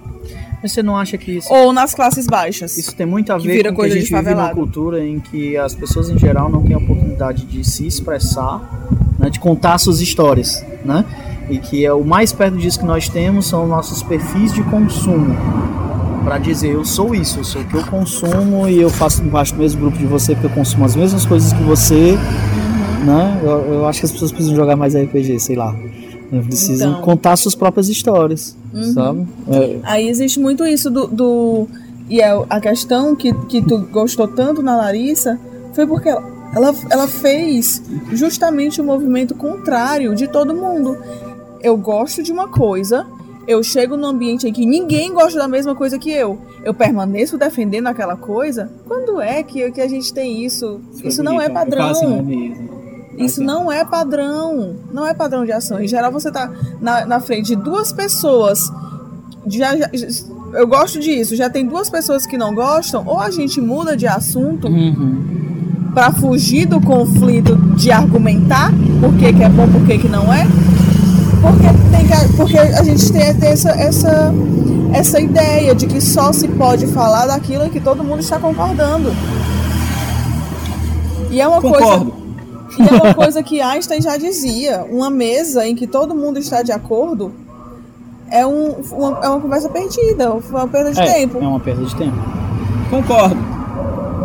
Mas 0.65 0.73
você 0.73 0.83
não 0.83 0.97
acha 0.97 1.19
que 1.19 1.31
isso 1.31 1.53
ou 1.53 1.75
nas 1.75 1.95
classes 1.95 2.27
baixas. 2.27 2.79
Isso 2.79 2.97
tem 2.97 3.05
muito 3.05 3.31
a 3.31 3.37
ver 3.37 3.57
com 3.57 3.63
que 3.63 3.69
a 3.69 3.73
coisa 3.75 3.95
de 3.97 4.01
gente 4.01 4.09
vive 4.09 4.25
favelado. 4.25 4.55
cultura 4.55 5.07
em 5.07 5.21
que 5.21 5.59
as 5.59 5.75
pessoas 5.75 6.09
em 6.09 6.19
geral 6.19 6.49
não 6.49 6.63
têm 6.63 6.73
a 6.73 6.79
oportunidade 6.79 7.45
de 7.45 7.63
se 7.63 7.87
expressar, 7.87 8.63
né, 9.19 9.29
de 9.29 9.39
contar 9.39 9.77
suas 9.77 10.01
histórias, 10.01 10.65
né? 10.83 11.05
E 11.51 11.59
que 11.59 11.85
é 11.85 11.93
o 11.93 12.03
mais 12.03 12.33
perto 12.33 12.57
disso 12.57 12.81
que 12.81 12.87
nós 12.87 13.11
temos 13.11 13.47
são 13.47 13.67
nossos 13.67 14.03
perfis 14.03 14.55
de 14.55 14.63
consumo. 14.63 15.37
Pra 16.25 16.39
dizer, 16.39 16.73
eu 16.73 16.83
sou 16.83 17.15
isso, 17.15 17.41
eu 17.41 17.45
sou 17.45 17.61
o 17.61 17.65
que 17.67 17.75
eu 17.75 17.85
consumo 17.85 18.67
e 18.67 18.81
eu 18.81 18.89
faço 18.89 19.23
parte 19.25 19.53
do 19.53 19.59
mesmo 19.59 19.83
grupo 19.83 19.99
de 19.99 20.07
você 20.07 20.33
porque 20.33 20.47
eu 20.47 20.51
consumo 20.51 20.87
as 20.87 20.97
mesmas 20.97 21.27
coisas 21.27 21.53
que 21.53 21.63
você, 21.63 22.17
né? 23.05 23.39
Eu, 23.45 23.75
eu 23.75 23.87
acho 23.87 24.01
que 24.01 24.07
as 24.07 24.13
pessoas 24.13 24.33
precisam 24.33 24.57
jogar 24.57 24.77
mais 24.77 24.97
RPG, 24.97 25.41
sei 25.41 25.57
lá. 25.57 25.77
Precisam 26.31 26.91
Então. 26.93 27.03
contar 27.03 27.37
suas 27.37 27.55
próprias 27.55 27.89
histórias, 27.89 28.57
Uhum. 28.73 28.93
sabe? 28.93 29.27
É, 29.51 29.79
Aí 29.85 30.09
existe 30.09 30.41
muito 30.41 30.65
isso 30.67 30.91
do. 30.91 31.07
do- 31.07 31.69
e 32.09 32.21
é 32.21 32.31
a 32.51 32.61
questão 32.61 33.15
que, 33.17 33.33
que 33.47 33.63
tu 33.63 33.79
gostou 33.91 34.27
tanto 34.29 34.63
na 34.63 34.77
Larissa 34.77 35.39
foi 35.73 35.87
porque 35.87 36.09
ela, 36.09 36.23
ela, 36.55 36.75
ela 36.91 37.09
fez 37.09 37.83
justamente 38.13 38.81
o 38.81 38.85
movimento 38.85 39.35
contrário 39.35 40.15
de 40.15 40.27
todo 40.29 40.55
mundo. 40.55 40.97
Eu 41.63 41.77
gosto 41.79 42.23
de 42.23 42.31
uma 42.31 42.47
coisa, 42.49 43.07
eu 43.49 43.63
chego 43.63 43.97
num 43.97 44.09
ambiente 44.09 44.47
em 44.47 44.53
que 44.53 44.67
ninguém 44.67 45.13
gosta 45.15 45.39
da 45.39 45.49
mesma 45.49 45.75
coisa 45.75 45.99
que 45.99 46.11
eu. 46.11 46.39
Eu 46.63 46.75
permaneço 46.75 47.39
defendendo 47.39 47.87
aquela 47.87 48.17
coisa. 48.17 48.71
Quando 48.87 49.21
é 49.21 49.43
que, 49.43 49.71
que 49.71 49.81
a 49.81 49.89
gente 49.89 50.13
tem 50.13 50.45
isso? 50.45 50.81
Isso 51.03 51.23
não 51.23 51.41
é 51.41 51.49
padrão. 51.49 51.93
Isso 53.19 53.43
não 53.43 53.71
é 53.71 53.85
padrão. 53.85 54.77
Não 54.93 55.07
é 55.07 55.15
padrão 55.15 55.45
de 55.45 55.53
ação. 55.53 55.81
Em 55.81 55.89
geral, 55.89 56.11
você 56.13 56.31
tá 56.31 56.51
na, 56.81 57.07
na 57.07 57.21
frente 57.21 57.49
de 57.49 57.57
duas 57.57 57.93
pessoas. 57.93 58.71
Já, 59.47 59.77
já- 59.77 59.91
eu 60.55 60.67
gosto 60.67 60.99
disso. 61.01 61.37
Já 61.37 61.51
tem 61.51 61.67
duas 61.67 61.91
pessoas 61.91 62.27
que 62.27 62.37
não 62.39 62.55
gostam. 62.55 63.05
Ou 63.07 63.21
a 63.21 63.31
gente 63.31 63.61
muda 63.61 63.97
de 63.97 64.07
assunto 64.07 64.69
uhum. 64.69 65.91
pra 65.93 66.13
fugir 66.13 66.67
do 66.67 66.81
conflito 66.81 67.57
de 67.77 67.91
argumentar 67.91 68.73
por 69.01 69.15
que, 69.15 69.33
que 69.33 69.43
é 69.43 69.49
bom, 69.49 69.69
por 69.69 69.85
que, 69.87 69.99
que 69.99 70.09
não 70.09 70.33
é. 70.33 70.47
Porque, 71.43 71.67
tem 71.91 72.07
que, 72.07 72.37
porque 72.37 72.59
a 72.59 72.83
gente 72.83 73.13
tem, 73.13 73.35
tem 73.35 73.51
essa, 73.51 73.71
essa, 73.71 74.35
essa 74.95 75.21
ideia 75.21 75.75
de 75.75 75.87
que 75.87 76.01
só 76.01 76.33
se 76.33 76.49
pode 76.49 76.87
falar 76.87 77.27
daquilo 77.27 77.65
em 77.65 77.71
que 77.71 77.81
todo 77.81 78.03
mundo 78.03 78.21
está 78.21 78.39
concordando. 78.39 79.13
E 81.31 81.41
é 81.41 81.47
uma 81.47 81.61
coisa. 81.61 82.24
E 82.79 82.83
é 82.83 83.03
uma 83.03 83.15
coisa 83.15 83.43
que 83.43 83.61
Einstein 83.61 84.01
já 84.01 84.17
dizia: 84.17 84.85
uma 84.91 85.11
mesa 85.11 85.67
em 85.67 85.75
que 85.75 85.87
todo 85.87 86.15
mundo 86.15 86.39
está 86.39 86.63
de 86.63 86.73
acordo 86.73 87.33
é, 88.31 88.47
um, 88.47 88.73
uma, 88.93 89.21
é 89.23 89.29
uma 89.29 89.41
conversa 89.41 89.69
perdida, 89.69 90.33
uma 90.33 90.67
perda 90.67 90.93
de 90.93 91.01
é, 91.01 91.13
tempo. 91.15 91.39
é 91.39 91.47
uma 91.47 91.61
perda 91.61 91.85
de 91.85 91.95
tempo. 91.95 92.17
Concordo. 92.91 93.37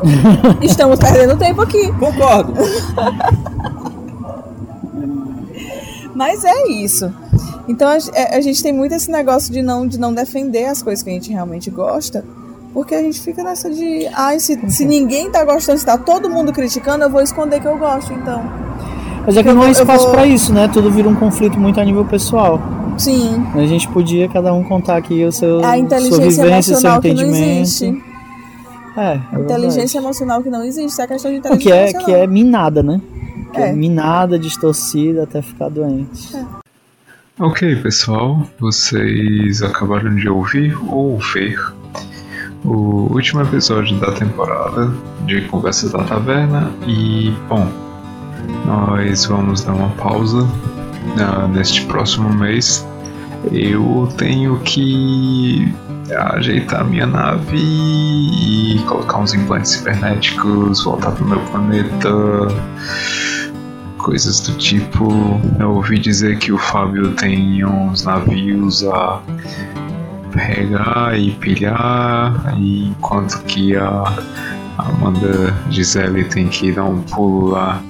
Estamos 0.62 1.00
perdendo 1.00 1.38
tempo 1.38 1.62
aqui. 1.62 1.92
Concordo. 1.94 2.54
Mas 6.16 6.44
é 6.44 6.68
isso. 6.68 7.14
Então 7.68 7.88
a, 7.88 7.98
a 8.36 8.42
gente 8.42 8.64
tem 8.64 8.74
muito 8.74 8.94
esse 8.94 9.12
negócio 9.12 9.54
de 9.54 9.62
não, 9.62 9.88
de 9.88 10.00
não 10.00 10.14
defender 10.14 10.66
as 10.66 10.82
coisas 10.82 11.04
que 11.04 11.10
a 11.10 11.14
gente 11.14 11.32
realmente 11.32 11.70
gosta. 11.70 12.26
Porque 12.74 12.94
a 12.96 13.02
gente 13.02 13.20
fica 13.22 13.44
nessa 13.44 13.70
de. 13.70 14.08
Ai, 14.14 14.40
se, 14.40 14.58
se 14.70 14.86
ninguém 14.86 15.30
tá 15.32 15.44
gostando, 15.44 15.80
se 15.80 15.86
tá 15.86 15.98
todo 15.98 16.30
mundo 16.30 16.54
criticando, 16.54 17.04
eu 17.04 17.10
vou 17.10 17.22
esconder 17.22 17.60
que 17.60 17.68
eu 17.68 17.78
gosto, 17.78 18.14
então. 18.14 18.44
Mas 19.26 19.36
é 19.36 19.44
que 19.44 19.50
Eu 19.50 19.56
não 19.56 19.64
há 19.64 19.72
espaço 19.72 20.06
vou- 20.06 20.14
pra 20.14 20.26
isso, 20.26 20.54
né? 20.54 20.68
Tudo 20.68 20.90
vira 20.92 21.10
um 21.10 21.16
conflito 21.16 21.60
muito 21.60 21.80
a 21.80 21.84
nível 21.84 22.06
pessoal. 22.06 22.62
Sim. 22.98 23.44
A 23.56 23.66
gente 23.66 23.88
podia 23.88 24.28
cada 24.30 24.54
um 24.54 24.64
contar 24.64 24.98
aqui 24.98 25.24
o 25.26 25.32
seu 25.32 25.60
A 25.60 25.64
sua 25.64 25.78
inteligência 25.78 26.42
emocional 26.44 27.02
que 27.02 27.08
não 27.14 27.24
entendimento. 27.24 27.62
existe. 27.62 28.04
É, 28.98 29.14
é 29.14 29.40
Inteligência 29.40 29.80
verdade. 29.82 29.98
emocional 29.98 30.44
que 30.44 30.50
não 30.50 30.64
existe. 30.64 31.00
É 31.02 31.04
a 31.04 31.08
questão 31.08 31.32
de 31.32 31.38
O 31.38 31.40
inteligência 31.40 31.64
que 31.66 31.72
é, 31.72 31.82
emocional. 31.90 32.06
que 32.06 32.14
é 32.14 32.28
minada, 32.28 32.84
né? 32.84 33.02
Que 33.54 33.62
é. 33.62 33.70
É. 33.70 33.74
minada, 33.74 34.38
distorcida 34.38 35.24
até 35.24 35.42
ficar 35.42 35.70
doente. 35.70 36.36
Ok, 37.40 37.76
pessoal, 37.78 38.44
vocês 38.60 39.62
acabaram 39.64 40.14
de 40.16 40.28
ouvir 40.28 40.78
ou 40.92 41.18
ver 41.20 41.58
o 42.66 43.08
último 43.14 43.42
episódio 43.42 43.98
da 44.00 44.12
temporada 44.12 44.92
de 45.26 45.42
Conversas 45.44 45.92
da 45.92 46.04
Taverna 46.04 46.72
e, 46.86 47.34
bom, 47.48 47.68
nós 48.66 49.26
vamos 49.26 49.64
dar 49.64 49.74
uma 49.74 49.90
pausa 49.92 50.48
ah, 51.20 51.48
neste 51.48 51.86
próximo 51.86 52.30
mês. 52.34 52.86
Eu 53.52 54.10
tenho 54.18 54.60
que 54.60 55.74
ajeitar 56.34 56.86
minha 56.86 57.06
nave 57.06 57.58
e 57.58 58.80
colocar 58.88 59.20
uns 59.20 59.34
implantes 59.34 59.72
cibernéticos, 59.72 60.84
voltar 60.84 61.12
pro 61.12 61.26
meu 61.26 61.40
planeta, 61.42 62.10
coisas 63.98 64.40
do 64.42 64.54
tipo. 64.58 65.40
Eu 65.60 65.76
ouvi 65.76 66.00
dizer 66.00 66.38
que 66.38 66.52
o 66.52 66.58
Fábio 66.58 67.14
tem 67.14 67.64
uns 67.64 68.04
navios 68.04 68.84
a 68.84 69.22
pegar 70.40 71.18
e 71.18 71.32
pilhar, 71.32 72.54
e 72.58 72.90
enquanto 72.90 73.44
que 73.44 73.76
a 73.76 74.14
Amanda 74.78 75.54
Gisele 75.70 76.24
tem 76.24 76.48
que 76.48 76.72
dar 76.72 76.86
um 76.86 77.02
pulo 77.02 77.50
lá 77.50 77.82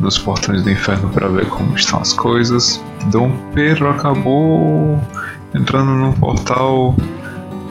nos 0.00 0.18
portões 0.18 0.62
do 0.62 0.70
inferno 0.70 1.08
para 1.10 1.28
ver 1.28 1.46
como 1.46 1.74
estão 1.76 2.00
as 2.00 2.12
coisas. 2.12 2.82
Dom 3.10 3.30
Pedro 3.54 3.90
acabou 3.90 5.00
entrando 5.54 5.90
num 5.92 6.12
portal 6.12 6.94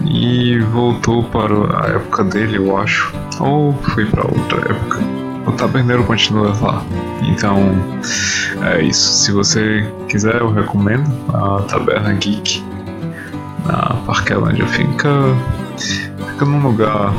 e 0.06 0.60
voltou 0.72 1.24
para 1.24 1.86
a 1.86 1.90
época 1.90 2.24
dele, 2.24 2.58
eu 2.58 2.78
acho. 2.78 3.14
Ou 3.40 3.74
foi 3.74 4.06
para 4.06 4.24
outra 4.24 4.60
época. 4.72 5.00
O 5.46 5.52
taberneiro 5.52 6.04
continua 6.06 6.56
lá. 6.62 6.84
Então, 7.24 7.60
é 8.62 8.82
isso. 8.82 9.26
Se 9.26 9.32
você 9.32 9.92
quiser, 10.08 10.40
eu 10.40 10.52
recomendo 10.52 11.10
a 11.34 11.62
Taberna 11.64 12.14
Geek 12.14 12.64
na 13.66 13.96
Parquelândia. 14.06 14.66
Fica, 14.68 15.10
fica 15.78 16.46
num 16.46 16.62
lugar. 16.62 17.14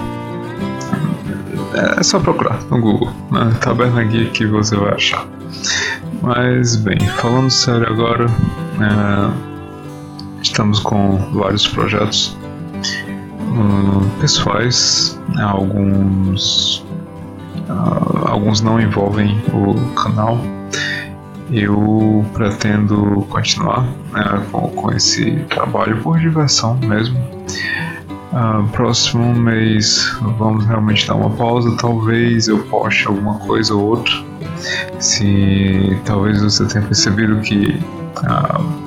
É 1.99 2.03
só 2.03 2.21
procurar 2.21 2.61
no 2.71 2.81
Google. 2.81 3.11
Né? 3.31 3.53
Taberna 3.61 4.05
Geek 4.05 4.47
você 4.47 4.77
vai 4.77 4.95
achar. 4.95 5.27
Mas 6.23 6.77
bem, 6.77 6.99
falando 7.01 7.51
sério 7.51 7.87
agora, 7.87 8.27
é, 8.81 9.55
estamos 10.43 10.81
com 10.81 11.17
vários 11.33 11.67
projetos 11.67 12.37
uh, 13.55 14.21
pessoais, 14.21 15.19
alguns 15.39 16.85
uh, 17.69 18.29
alguns 18.29 18.61
não 18.61 18.81
envolvem 18.81 19.43
o 19.53 19.75
canal. 19.95 20.39
Eu 21.55 22.27
pretendo 22.33 23.25
continuar 23.31 23.85
né, 24.13 24.45
com, 24.51 24.69
com 24.71 24.91
esse 24.91 25.37
trabalho 25.49 26.03
por 26.03 26.19
diversão 26.19 26.77
mesmo. 26.79 27.17
Uh, 28.33 28.67
próximo 28.73 29.33
mês 29.33 30.13
vamos 30.37 30.67
realmente 30.67 31.07
dar 31.07 31.15
uma 31.15 31.31
pausa. 31.31 31.77
Talvez 31.77 32.49
eu 32.49 32.59
poste 32.65 33.07
alguma 33.07 33.39
coisa 33.39 33.73
ou 33.73 33.91
outra. 33.91 34.13
Se 34.99 35.97
talvez 36.05 36.43
você 36.43 36.67
tenha 36.67 36.85
percebido 36.85 37.41
que 37.43 37.81
uh, 38.17 38.85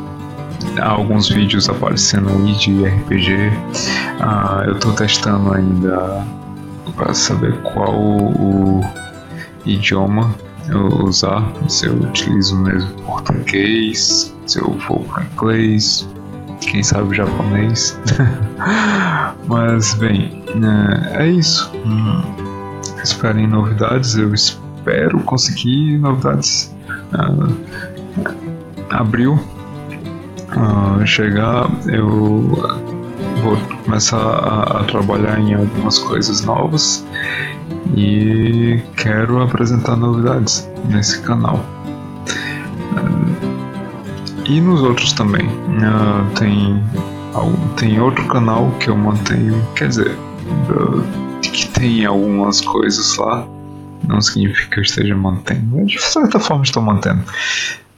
há 0.81 0.89
alguns 0.89 1.29
vídeos 1.29 1.69
aparecendo 1.69 2.27
aí 2.27 2.53
de 2.55 2.85
RPG. 2.85 3.33
Uh, 4.19 4.63
eu 4.65 4.73
estou 4.73 4.91
testando 4.91 5.53
ainda 5.53 6.21
para 6.97 7.13
saber 7.13 7.53
qual 7.61 7.95
o 7.95 8.81
idioma 9.65 10.35
usar. 10.75 11.51
Se 11.67 11.87
eu 11.87 11.93
utilizo 11.93 12.57
mesmo 12.57 12.89
português, 13.03 14.33
se 14.45 14.59
eu 14.59 14.77
for 14.79 14.99
para 15.05 15.23
inglês, 15.23 16.07
quem 16.61 16.83
sabe 16.83 17.15
japonês. 17.15 17.99
Mas 19.47 19.93
bem, 19.95 20.43
é, 21.15 21.23
é 21.23 21.27
isso. 21.27 21.71
Hum, 21.85 22.21
esperem 23.03 23.47
novidades. 23.47 24.15
Eu 24.15 24.33
espero 24.33 25.19
conseguir 25.21 25.97
novidades. 25.99 26.75
Uh, 27.13 28.47
abril 28.89 29.39
uh, 30.55 31.05
chegar, 31.05 31.69
eu 31.87 32.07
vou 33.43 33.57
começar 33.83 34.17
a, 34.17 34.81
a 34.81 34.83
trabalhar 34.85 35.39
em 35.39 35.53
algumas 35.53 35.99
coisas 35.99 36.41
novas 36.43 37.05
e 37.95 38.81
quero 38.95 39.41
apresentar 39.41 39.95
novidades 39.95 40.69
nesse 40.89 41.21
canal. 41.21 41.63
E 44.45 44.61
nos 44.61 44.81
outros 44.81 45.11
também. 45.13 45.45
Uh, 45.45 46.33
tem, 46.39 46.81
tem 47.75 47.99
outro 47.99 48.25
canal 48.27 48.71
que 48.79 48.89
eu 48.89 48.95
mantenho, 48.95 49.61
quer 49.75 49.89
dizer, 49.89 50.17
uh, 50.69 51.03
que 51.41 51.67
tem 51.67 52.05
algumas 52.05 52.61
coisas 52.61 53.17
lá. 53.17 53.45
Não 54.07 54.21
significa 54.21 54.69
que 54.69 54.79
eu 54.79 54.83
esteja 54.83 55.15
mantendo. 55.15 55.85
De 55.85 56.01
certa 56.01 56.39
forma 56.39 56.63
estou 56.63 56.81
mantendo. 56.81 57.23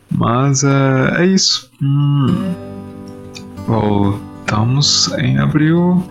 Mas 0.10 0.64
uh, 0.64 1.14
é 1.18 1.26
isso. 1.28 1.70
Hum, 1.82 2.56
voltamos 3.68 5.14
em 5.20 5.38
abril. 5.38 6.04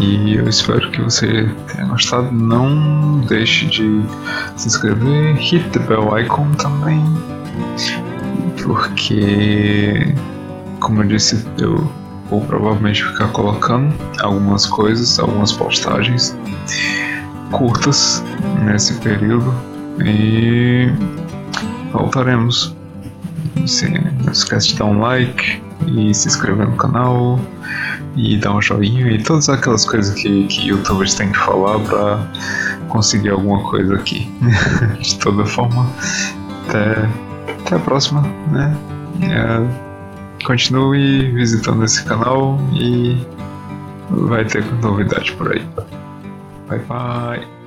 E 0.00 0.36
eu 0.36 0.48
espero 0.48 0.90
que 0.90 1.00
você 1.00 1.48
tenha 1.72 1.86
gostado. 1.86 2.30
Não 2.32 3.20
deixe 3.20 3.66
de 3.66 4.02
se 4.56 4.68
inscrever, 4.68 5.36
hit 5.36 5.68
the 5.70 5.80
bell 5.80 6.18
icon 6.18 6.50
também 6.52 7.02
porque, 8.68 10.14
como 10.78 11.02
eu 11.02 11.08
disse, 11.08 11.42
eu 11.58 11.90
vou 12.28 12.42
provavelmente 12.42 13.02
ficar 13.02 13.28
colocando 13.28 13.94
algumas 14.20 14.66
coisas, 14.66 15.18
algumas 15.18 15.52
postagens 15.52 16.36
curtas 17.50 18.22
nesse 18.62 18.92
período 19.00 19.54
e 20.04 20.92
voltaremos. 21.92 22.76
Se, 23.66 23.88
não 23.88 24.32
esquece 24.32 24.68
de 24.68 24.76
dar 24.76 24.84
um 24.84 25.00
like 25.00 25.62
e 25.86 26.14
se 26.14 26.28
inscrever 26.28 26.68
no 26.68 26.76
canal 26.76 27.40
e 28.16 28.36
dar 28.36 28.54
um 28.54 28.62
joinha 28.62 29.10
e 29.10 29.22
todas 29.22 29.48
aquelas 29.48 29.84
coisas 29.84 30.14
que, 30.14 30.46
que 30.46 30.68
youtubers 30.68 31.14
têm 31.14 31.30
que 31.30 31.38
falar 31.38 31.78
para 31.80 32.30
conseguir 32.88 33.30
alguma 33.30 33.62
coisa 33.70 33.94
aqui. 33.94 34.30
de 35.00 35.18
toda 35.18 35.44
forma, 35.44 35.86
até 36.66 37.08
até 37.68 37.76
a 37.76 37.78
próxima, 37.78 38.22
né? 38.50 38.76
É, 39.22 40.44
continue 40.44 41.30
visitando 41.32 41.84
esse 41.84 42.02
canal 42.04 42.58
e 42.72 43.20
vai 44.10 44.44
ter 44.44 44.64
novidade 44.82 45.32
por 45.32 45.52
aí. 45.52 45.62
Bye 46.68 46.80
bye. 46.88 47.57